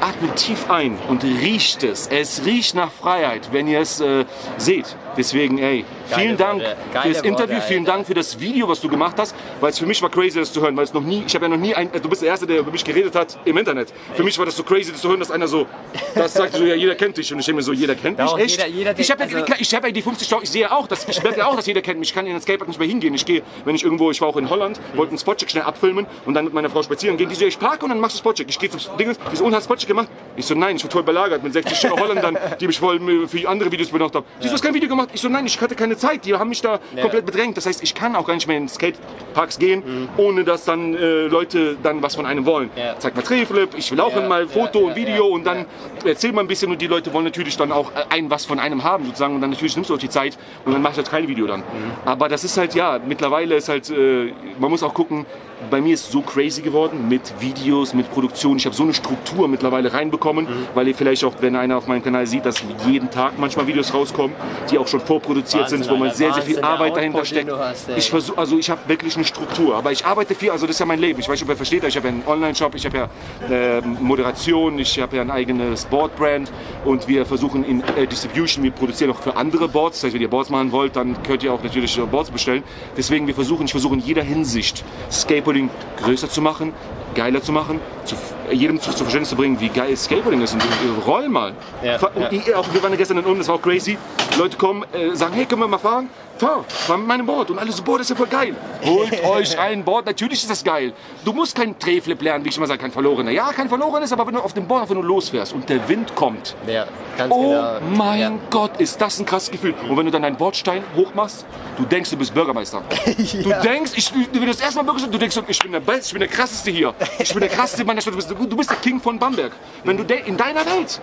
atmet 0.00 0.36
tief 0.36 0.68
ein 0.70 0.98
und 1.08 1.24
riecht 1.24 1.82
es. 1.82 2.06
Es 2.08 2.44
riecht 2.44 2.74
nach 2.74 2.90
Freiheit, 2.92 3.48
wenn 3.52 3.66
ihr 3.66 3.80
es 3.80 3.98
äh, 4.00 4.26
seht. 4.58 4.94
Deswegen, 5.16 5.58
ey, 5.58 5.84
vielen 6.06 6.18
Geile 6.18 6.36
Dank 6.36 6.60
Worte. 6.62 6.76
für 6.88 6.92
Geile 6.94 7.14
das 7.14 7.22
Interview, 7.22 7.54
Worte, 7.56 7.66
vielen. 7.68 7.84
Dank 7.84 8.06
für 8.06 8.14
das 8.14 8.38
Video, 8.40 8.68
was 8.68 8.80
du 8.80 8.88
gemacht 8.88 9.16
hast, 9.18 9.34
weil 9.60 9.70
es 9.70 9.78
für 9.78 9.86
mich 9.86 10.00
war 10.02 10.10
crazy, 10.10 10.38
das 10.38 10.52
zu 10.52 10.60
hören, 10.60 10.76
weil 10.76 10.84
es 10.84 10.92
noch 10.92 11.02
nie, 11.02 11.24
ich 11.26 11.34
habe 11.34 11.44
ja 11.46 11.48
noch 11.48 11.56
nie, 11.56 11.74
ein, 11.74 11.90
du 11.92 12.08
bist 12.08 12.22
der 12.22 12.28
Erste, 12.30 12.46
der 12.46 12.58
über 12.60 12.70
mich 12.70 12.84
geredet 12.84 13.14
hat 13.14 13.38
im 13.44 13.56
Internet. 13.56 13.92
Für 14.14 14.22
mich 14.24 14.38
war 14.38 14.46
das 14.46 14.56
so 14.56 14.62
crazy, 14.62 14.92
das 14.92 15.00
zu 15.00 15.08
hören, 15.08 15.20
dass 15.20 15.30
einer 15.30 15.48
so, 15.48 15.66
das 16.14 16.34
sagt 16.34 16.54
so, 16.54 16.64
ja, 16.64 16.74
jeder 16.74 16.94
kennt 16.94 17.16
dich 17.16 17.32
und 17.32 17.38
ich 17.40 17.46
denke 17.46 17.56
mir 17.56 17.62
so, 17.62 17.72
jeder 17.72 17.94
kennt 17.94 18.18
mich, 18.18 18.26
Doch, 18.26 18.38
echt? 18.38 18.50
jeder- 18.60 18.66
jeder 18.68 18.98
ich 18.98 19.10
habe 19.10 19.22
ja, 19.24 19.28
denkt, 19.28 19.50
also- 19.50 19.62
ich 19.62 19.74
habe 19.74 19.86
ja 19.88 19.92
die 19.92 20.02
50.000, 20.02 20.42
ich 20.42 20.50
sehe 20.50 20.62
ja 20.62 20.72
auch, 20.72 20.86
dass, 20.86 21.08
ich 21.08 21.22
merke 21.22 21.38
ja 21.38 21.46
auch, 21.46 21.56
dass 21.56 21.66
jeder 21.66 21.82
kennt 21.82 21.98
mich, 21.98 22.08
ich 22.10 22.14
kann 22.14 22.26
in 22.26 22.32
den 22.32 22.40
Skatepark 22.42 22.68
nicht 22.68 22.78
mehr 22.78 22.88
hingehen, 22.88 23.14
ich 23.14 23.24
gehe, 23.24 23.42
wenn 23.64 23.74
ich 23.74 23.84
irgendwo, 23.84 24.10
ich 24.10 24.20
war 24.20 24.28
auch 24.28 24.36
in 24.36 24.48
Holland, 24.50 24.80
wollte 24.94 25.10
einen 25.10 25.18
Spotcheck 25.18 25.50
schnell 25.50 25.64
abfilmen 25.64 26.06
und 26.24 26.34
dann 26.34 26.44
mit 26.44 26.54
meiner 26.54 26.70
Frau 26.70 26.82
spazieren 26.82 27.16
gehen, 27.16 27.28
die 27.28 27.34
so, 27.34 27.44
ich 27.46 27.58
parke 27.58 27.84
und 27.84 27.90
dann 27.90 28.00
machst 28.00 28.16
du 28.16 28.18
Spotcheck, 28.20 28.46
ich 28.48 28.58
gehe 28.58 28.70
zum 28.70 28.80
Ding, 28.98 29.14
die 29.32 29.36
so, 29.36 29.44
und 29.44 29.54
hast 29.54 29.64
Spotcheck 29.64 29.88
gemacht? 29.88 30.08
Ich 30.36 30.44
so, 30.46 30.54
nein, 30.54 30.76
ich 30.76 30.84
war 30.84 30.90
voll 30.90 31.02
belagert 31.02 31.42
mit 31.42 31.52
60 31.52 31.76
Stück 31.76 31.98
Holländern, 32.00 32.36
die 32.60 32.66
mich 32.66 32.78
voll 32.78 33.00
für 33.28 33.48
andere 33.48 33.70
Videos 33.72 33.88
benutzt 33.90 34.14
haben. 34.14 34.26
Die 34.42 34.48
so, 34.48 34.54
hast 34.54 34.62
kein 34.62 34.74
Video 34.74 34.88
gemacht? 34.88 35.05
Ich 35.12 35.20
so, 35.20 35.28
nein, 35.28 35.46
ich 35.46 35.60
hatte 35.60 35.74
keine 35.74 35.96
Zeit, 35.96 36.24
die 36.24 36.34
haben 36.34 36.48
mich 36.48 36.60
da 36.62 36.78
komplett 37.00 37.26
bedrängt, 37.26 37.56
das 37.56 37.66
heißt, 37.66 37.82
ich 37.82 37.94
kann 37.94 38.14
auch 38.16 38.26
gar 38.26 38.34
nicht 38.34 38.46
mehr 38.46 38.56
in 38.58 38.68
Skateparks 38.68 39.58
gehen, 39.58 40.08
ohne 40.16 40.44
dass 40.44 40.64
dann 40.64 40.94
äh, 40.94 41.26
Leute 41.26 41.76
dann 41.82 42.02
was 42.02 42.14
von 42.16 42.26
einem 42.26 42.44
wollen. 42.46 42.70
Ja. 42.76 42.98
Zeig 42.98 43.16
mal 43.16 43.22
Drehflip, 43.22 43.70
ich 43.76 43.90
will 43.90 44.00
auch 44.00 44.14
Ja, 44.14 44.26
mal 44.28 44.42
ja, 44.42 44.48
Foto 44.48 44.80
ja, 44.80 44.86
und 44.88 44.96
Video 44.96 45.28
ja, 45.28 45.34
und 45.34 45.44
dann 45.44 45.66
erzähl 46.04 46.32
mal 46.32 46.42
ein 46.42 46.48
bisschen 46.48 46.70
und 46.70 46.80
die 46.80 46.86
Leute 46.86 47.12
wollen 47.12 47.24
natürlich 47.24 47.56
dann 47.56 47.72
auch 47.72 47.90
äh, 47.92 48.04
ein 48.10 48.30
was 48.30 48.44
von 48.44 48.58
einem 48.58 48.84
haben 48.84 49.04
sozusagen 49.04 49.34
und 49.34 49.40
dann 49.40 49.50
natürlich 49.50 49.76
nimmst 49.76 49.90
du 49.90 49.94
auch 49.94 49.98
die 49.98 50.08
Zeit 50.10 50.36
und 50.64 50.72
dann 50.72 50.82
machst 50.82 50.96
du 50.98 51.02
halt 51.02 51.10
kein 51.10 51.28
Video 51.28 51.46
dann. 51.46 51.62
Aber 52.04 52.28
das 52.28 52.44
ist 52.44 52.56
halt 52.56 52.74
ja, 52.74 52.98
mittlerweile 53.04 53.56
ist 53.56 53.68
halt, 53.68 53.90
äh, 53.90 54.32
man 54.58 54.70
muss 54.70 54.82
auch 54.82 54.94
gucken, 54.94 55.26
bei 55.70 55.80
mir 55.80 55.94
ist 55.94 56.12
so 56.12 56.20
crazy 56.20 56.60
geworden 56.60 57.08
mit 57.08 57.32
Videos, 57.40 57.94
mit 57.94 58.10
Produktion. 58.12 58.58
Ich 58.58 58.66
habe 58.66 58.76
so 58.76 58.82
eine 58.82 58.92
Struktur 58.92 59.48
mittlerweile 59.48 59.90
reinbekommen, 59.92 60.46
weil 60.74 60.86
ihr 60.86 60.94
vielleicht 60.94 61.24
auch, 61.24 61.32
wenn 61.40 61.56
einer 61.56 61.78
auf 61.78 61.86
meinem 61.86 62.04
Kanal 62.04 62.26
sieht, 62.26 62.44
dass 62.44 62.62
jeden 62.86 63.10
Tag 63.10 63.38
manchmal 63.38 63.66
Videos 63.66 63.94
rauskommen, 63.94 64.36
die 64.70 64.76
auch 64.78 64.86
schon 64.86 64.95
vorproduziert 65.00 65.64
Wahnsinn, 65.64 65.82
sind, 65.82 65.92
wo 65.92 65.96
man 65.96 66.12
sehr, 66.12 66.32
sehr 66.32 66.42
viel 66.42 66.60
Arbeit 66.60 66.96
dahinter 66.96 67.24
steckt. 67.24 67.50
hast, 67.50 67.88
ich 67.96 68.10
versuche, 68.10 68.38
also 68.38 68.58
ich 68.58 68.70
habe 68.70 68.80
wirklich 68.86 69.16
eine 69.16 69.24
Struktur, 69.24 69.76
aber 69.76 69.92
ich 69.92 70.04
arbeite 70.04 70.34
viel, 70.34 70.50
also 70.50 70.66
das 70.66 70.76
ist 70.76 70.80
ja 70.80 70.86
mein 70.86 71.00
Leben. 71.00 71.20
Ich 71.20 71.28
weiß 71.28 71.34
nicht, 71.34 71.44
ob 71.44 71.50
ihr 71.50 71.56
versteht, 71.56 71.84
ich 71.84 71.96
habe 71.96 72.08
ja 72.08 72.14
einen 72.14 72.26
Online-Shop, 72.26 72.74
ich 72.74 72.86
habe 72.86 72.96
ja 72.96 73.08
äh, 73.50 73.80
Moderation, 73.80 74.78
ich 74.78 74.98
habe 75.00 75.16
ja 75.16 75.22
ein 75.22 75.30
eigenes 75.30 75.84
Board-Brand 75.86 76.52
und 76.84 77.08
wir 77.08 77.26
versuchen 77.26 77.64
in 77.64 77.82
äh, 77.96 78.06
Distribution, 78.06 78.64
wir 78.64 78.70
produzieren 78.70 79.10
auch 79.10 79.20
für 79.20 79.36
andere 79.36 79.68
Boards. 79.68 79.98
Das 79.98 80.04
heißt, 80.04 80.14
wenn 80.14 80.22
ihr 80.22 80.30
Boards 80.30 80.50
machen 80.50 80.72
wollt, 80.72 80.96
dann 80.96 81.22
könnt 81.22 81.42
ihr 81.42 81.52
auch 81.52 81.62
natürlich 81.62 81.96
Boards 82.10 82.30
bestellen. 82.30 82.62
Deswegen, 82.96 83.26
wir 83.26 83.34
versuchen, 83.34 83.66
ich 83.66 83.72
versuche 83.72 83.94
in 83.94 84.00
jeder 84.00 84.22
Hinsicht 84.22 84.84
Skateboarding 85.10 85.70
größer 86.02 86.28
zu 86.28 86.42
machen, 86.42 86.72
geiler 87.14 87.42
zu 87.42 87.52
machen, 87.52 87.80
zu, 88.04 88.14
jedem 88.52 88.80
zu, 88.80 88.90
zu 88.90 88.98
Verständnis 88.98 89.30
zu 89.30 89.36
bringen, 89.36 89.58
wie 89.60 89.68
geil 89.68 89.96
Skateboarding 89.96 90.42
ist. 90.42 90.54
Und 90.54 90.62
roll 91.06 91.28
mal. 91.28 91.52
Ja, 91.82 91.96
ja. 91.96 92.56
auch, 92.56 92.72
wir 92.72 92.82
waren 92.82 92.96
gestern 92.96 93.18
in 93.18 93.24
Ulm, 93.24 93.38
das 93.38 93.48
war 93.48 93.56
auch 93.56 93.62
crazy. 93.62 93.98
Leute 94.36 94.56
kommen, 94.56 94.84
äh, 94.92 95.14
sagen, 95.14 95.34
hey, 95.34 95.46
können 95.46 95.62
wir 95.62 95.68
mal 95.68 95.78
fahren? 95.78 96.08
Fahr, 96.38 96.64
fahr 96.68 96.98
mit 96.98 97.06
meinem 97.06 97.24
Board. 97.24 97.50
Und 97.50 97.58
alle 97.58 97.72
so, 97.72 97.82
boah, 97.82 97.96
das 97.96 98.06
ist 98.06 98.10
ja 98.10 98.16
voll 98.16 98.26
geil. 98.26 98.54
Holt 98.84 99.24
euch 99.24 99.58
ein 99.58 99.82
Board, 99.84 100.04
natürlich 100.04 100.42
ist 100.42 100.50
das 100.50 100.62
geil. 100.62 100.92
Du 101.24 101.32
musst 101.32 101.56
keinen 101.56 101.78
Drehflip 101.78 102.20
lernen, 102.20 102.44
wie 102.44 102.50
ich 102.50 102.56
immer 102.58 102.66
sage, 102.66 102.80
kein 102.80 102.92
Verlorener. 102.92 103.30
Ja, 103.30 103.52
kein 103.52 103.68
Verlorener 103.68 104.06
aber 104.12 104.26
wenn 104.26 104.34
du 104.34 104.40
auf 104.40 104.52
dem 104.52 104.66
Board 104.66 104.82
einfach 104.82 104.94
nur 104.94 105.04
losfährst 105.04 105.54
und 105.54 105.68
der 105.68 105.88
Wind 105.88 106.14
kommt, 106.14 106.54
Ja, 106.66 106.86
ganz 107.16 107.32
Oh 107.34 107.52
genau. 107.52 107.96
mein 107.96 108.20
ja. 108.20 108.32
Gott, 108.50 108.78
ist 108.78 109.00
das 109.00 109.18
ein 109.18 109.24
krasses 109.26 109.50
Gefühl. 109.50 109.74
Und 109.88 109.96
wenn 109.96 110.04
du 110.04 110.12
dann 110.12 110.22
deinen 110.22 110.36
Bordstein 110.36 110.84
hochmachst, 110.94 111.46
du 111.78 111.84
denkst, 111.84 112.10
du 112.10 112.16
bist 112.16 112.34
Bürgermeister. 112.34 112.82
Du 113.16 113.50
denkst, 113.62 113.92
ich, 113.96 114.12
wenn 114.14 114.40
du 114.40 114.46
das 114.46 114.60
erste 114.60 114.76
Mal 114.76 114.82
Bürgermeister 114.82 115.10
du 115.10 115.18
denkst, 115.18 115.40
ich 115.48 115.58
bin 115.58 115.72
der 115.72 115.80
Beste, 115.80 116.06
ich 116.06 116.12
bin 116.12 116.20
der 116.20 116.28
krasseste 116.28 116.70
hier. 116.70 116.94
Ich 117.18 117.32
bin 117.32 117.40
der 117.40 117.48
krasseste 117.48 117.84
meiner 117.84 118.00
Stadt. 118.00 118.12
Du 118.14 118.16
bist, 118.16 118.30
du 118.30 118.56
bist 118.56 118.70
der 118.70 118.76
King 118.78 119.00
von 119.00 119.18
Bamberg. 119.18 119.52
Wenn 119.84 119.96
du 119.96 120.02
in 120.14 120.36
deiner 120.36 120.64
Welt. 120.66 121.00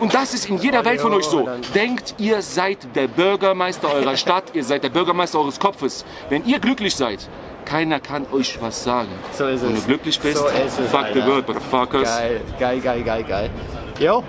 Und 0.00 0.12
das 0.14 0.34
ist 0.34 0.48
in 0.48 0.58
jeder 0.58 0.84
Welt 0.84 1.00
von 1.00 1.12
euch 1.14 1.24
so. 1.24 1.48
Denkt, 1.74 2.14
ihr 2.18 2.42
seid 2.42 2.78
der 2.94 3.06
Bürgermeister 3.08 3.92
eurer 3.92 4.16
Stadt, 4.16 4.44
ihr 4.52 4.64
seid 4.64 4.82
der 4.84 4.88
Bürgermeister 4.90 5.38
eures 5.38 5.58
Kopfes. 5.60 6.04
Wenn 6.28 6.44
ihr 6.44 6.58
glücklich 6.58 6.94
seid, 6.96 7.28
keiner 7.64 8.00
kann 8.00 8.26
euch 8.32 8.58
was 8.60 8.82
sagen. 8.84 9.08
So 9.32 9.46
ist 9.46 9.62
Wenn 9.62 9.70
du 9.72 9.78
es. 9.78 9.86
glücklich 9.86 10.20
bist, 10.20 10.38
So 10.38 10.46
es, 10.48 10.74
fuck 10.90 11.06
the 11.14 11.20
Alter. 11.20 11.26
world, 11.26 11.48
motherfuckers. 11.48 12.02
Geil, 12.18 12.40
geil, 12.58 12.80
geil, 12.80 13.02
geil, 13.02 13.24
geil. 13.24 13.50
Jo, 13.98 14.22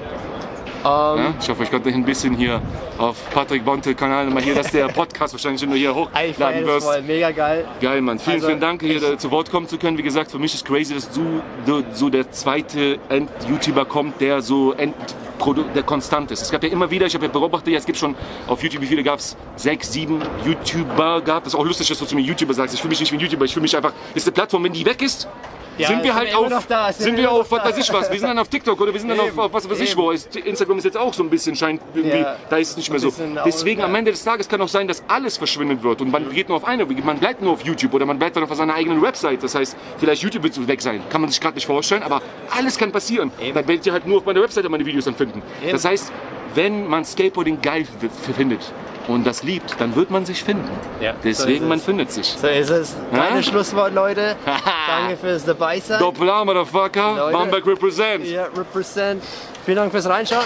Ja, 0.86 1.34
ich 1.42 1.50
hoffe, 1.50 1.64
ich 1.64 1.72
konnte 1.72 1.90
ein 1.90 2.06
bisschen 2.06 2.36
hier 2.36 2.62
auf 3.00 3.18
Patrick 3.32 3.66
Bonte 3.66 3.96
Kanal 3.96 4.28
mal 4.30 4.44
hier, 4.44 4.54
dass 4.54 4.72
der 4.72 4.88
Podcast 4.88 5.34
wahrscheinlich 5.34 5.66
nur 5.66 5.76
hier 5.76 5.96
hochladen 5.96 6.66
wirst. 6.66 6.86
voll, 6.86 7.02
mega 7.02 7.32
geil. 7.32 7.66
Geil, 7.82 8.02
Mann. 8.02 8.20
Vielen, 8.20 8.36
Also, 8.36 8.48
vielen 8.48 8.60
Dank, 8.60 8.84
hier 8.84 9.18
zu 9.18 9.32
Wort 9.32 9.50
kommen 9.50 9.68
zu 9.68 9.80
können. 9.80 9.98
Wie 9.98 10.04
gesagt, 10.04 10.30
für 10.30 10.38
mich 10.38 10.54
ist 10.54 10.64
crazy, 10.66 10.94
dass 10.94 11.10
du 11.10 11.42
du- 11.66 11.84
so 11.92 12.10
der 12.10 12.30
zweite 12.32 13.00
End-YouTuber 13.10 13.86
kommt, 13.86 14.22
der 14.22 14.42
so 14.44 14.74
End 14.74 14.94
der 15.76 15.84
konstant 15.84 16.32
ist. 16.32 16.44
Es 16.44 16.52
gab 16.52 16.64
ja 16.64 16.70
immer 16.70 16.90
wieder, 16.90 17.06
ich 17.08 17.14
habe 17.14 17.26
ja 17.26 17.32
beobachtet, 17.32 17.74
ja, 17.74 17.78
es 17.78 17.86
gibt 17.86 17.98
schon 17.98 18.16
auf 18.48 18.64
YouTube, 18.64 18.82
wie 18.82 18.88
viele 18.88 19.04
gab 19.04 19.20
es? 19.20 19.36
Sechs, 19.58 19.92
sieben 19.92 20.22
YouTuber 20.46 21.22
gab. 21.22 21.44
Das 21.44 21.54
ist 21.54 21.60
auch 21.60 21.66
lustig, 21.66 21.88
dass 21.90 22.00
du 22.00 22.06
zu 22.06 22.16
mir 22.16 22.22
YouTuber 22.22 22.54
sagst. 22.54 22.74
Ich 22.74 22.82
fühle 22.82 22.90
mich 22.92 23.00
nicht 23.02 23.12
wie 23.12 23.18
ein 23.18 23.20
YouTuber, 23.20 23.46
ich 23.46 23.54
fühle 23.54 23.64
mich 23.64 23.76
einfach, 23.76 23.92
ist 24.14 24.26
eine 24.28 24.34
Plattform, 24.34 24.64
wenn 24.64 24.74
die 24.74 24.86
weg 24.86 25.02
ist, 25.02 25.28
Ja, 25.78 25.88
sind 25.90 26.04
wir 26.04 26.16
halt 26.16 26.30
wir 26.30 26.40
auf, 26.58 26.68
da, 26.68 26.92
sind 26.94 27.04
sind 27.04 27.18
wir 27.18 27.32
auf, 27.32 27.52
was 27.52 27.64
weiß 27.66 27.78
ich 27.78 27.94
was, 27.94 28.12
wir 28.12 28.20
sind 28.20 28.30
dann 28.30 28.40
auf 28.40 28.48
TikTok 28.48 28.80
oder 28.80 28.94
wir 28.94 29.00
sind 29.00 29.10
dann 29.10 29.20
auf, 29.20 29.28
Eben, 29.28 29.40
auf 29.40 29.54
was 29.54 29.70
weiß 29.70 29.80
ich 29.80 29.92
eben. 29.92 30.00
wo. 30.02 30.12
Instagram 30.12 30.78
ist 30.78 30.84
jetzt 30.86 30.98
auch 30.98 31.14
so 31.14 31.24
ein 31.24 31.30
bisschen, 31.30 31.56
scheint 31.56 31.82
irgendwie, 31.94 32.18
Ja. 32.20 32.36
da 32.50 32.58
ist 32.58 32.72
es 32.72 32.78
nicht 32.78 32.90
mehr 32.90 33.00
so. 33.00 33.12
Deswegen 33.46 33.82
auch, 33.82 33.86
am. 33.86 33.96
Ende 33.96 34.12
des 34.12 34.24
Tages 34.24 34.48
kann 34.48 34.62
auch 34.62 34.68
sein, 34.70 34.88
dass 34.88 35.04
alles 35.08 35.38
verschwinden 35.38 35.82
wird 35.84 36.02
und 36.02 36.12
man 36.12 36.30
geht 36.30 36.48
nur 36.50 36.58
auf 36.58 36.66
eine, 36.66 36.86
man 36.86 37.18
bleibt 37.20 37.42
nur 37.42 37.54
auf 37.54 37.62
YouTube 37.64 37.94
oder 37.94 38.06
man 38.06 38.18
bleibt 38.20 38.36
dann 38.36 38.44
auf 38.44 38.54
seiner 38.54 38.74
eigenen 38.76 39.02
Website. 39.02 39.44
Das 39.44 39.56
heißt, 39.56 39.76
vielleicht 39.98 40.22
YouTube 40.24 40.44
wird 40.44 40.54
so 40.54 40.68
weg 40.68 40.82
sein, 40.82 41.02
kann 41.10 41.22
man 41.22 41.30
sich 41.30 41.42
gerade 41.42 41.56
nicht 41.56 41.66
vorstellen, 41.68 42.04
aber 42.04 42.22
alles 42.56 42.78
kann 42.78 42.92
passieren. 42.92 43.32
Eben. 43.42 43.54
Dann 43.54 43.68
werdet 43.68 43.86
ihr 43.86 43.94
halt 43.94 44.08
nur 44.08 44.18
auf 44.20 44.26
meiner 44.26 44.42
Website 44.42 44.68
meine 44.70 44.86
Videos 44.86 45.06
dann 45.06 45.16
finden. 45.16 45.42
Eben. 45.62 45.72
Das 45.72 45.86
heißt, 45.86 46.12
wenn 46.54 46.88
man 46.88 47.04
Skateboarding 47.04 47.62
geil 47.62 47.86
findet 48.36 48.72
und 49.08 49.26
das 49.26 49.44
liebt, 49.44 49.80
dann 49.80 49.96
wird 49.96 50.10
man 50.12 50.26
sich 50.26 50.44
finden. 50.44 50.70
Ja, 51.00 51.14
so 51.14 51.18
Deswegen, 51.24 51.64
ist 51.66 51.70
man 51.70 51.80
findet 51.80 52.12
sich. 52.12 52.28
So 52.28 52.48
ist 52.48 52.70
es. 52.70 52.96
Kleine 53.12 53.38
Ja? 53.38 53.44
Schlusswort, 53.44 53.94
Leute. 53.94 54.36
Danke 54.88 55.18
fürs 55.18 55.46
dabei 55.46 55.80
sein. 55.80 56.00
Doppler, 56.00 56.46
Motherfucker, 56.46 57.16
Leute. 57.18 57.38
Bamberg 57.38 57.68
represent. 57.68 58.26
Ja, 58.26 58.46
represent. 58.56 59.24
Vielen 59.66 59.78
Dank 59.78 59.92
fürs 59.92 60.08
Reinschauen. 60.08 60.46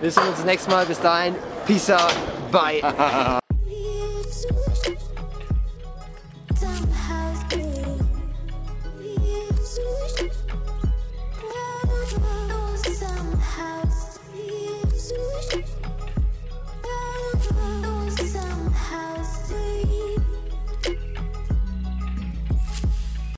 Wir 0.00 0.10
sehen 0.10 0.22
uns 0.28 0.36
das 0.36 0.46
nächste 0.46 0.70
Mal. 0.70 0.86
Bis 0.86 1.00
dahin. 1.00 1.34
Peace 1.66 1.90
out. 1.90 2.14
Bye. 2.50 2.82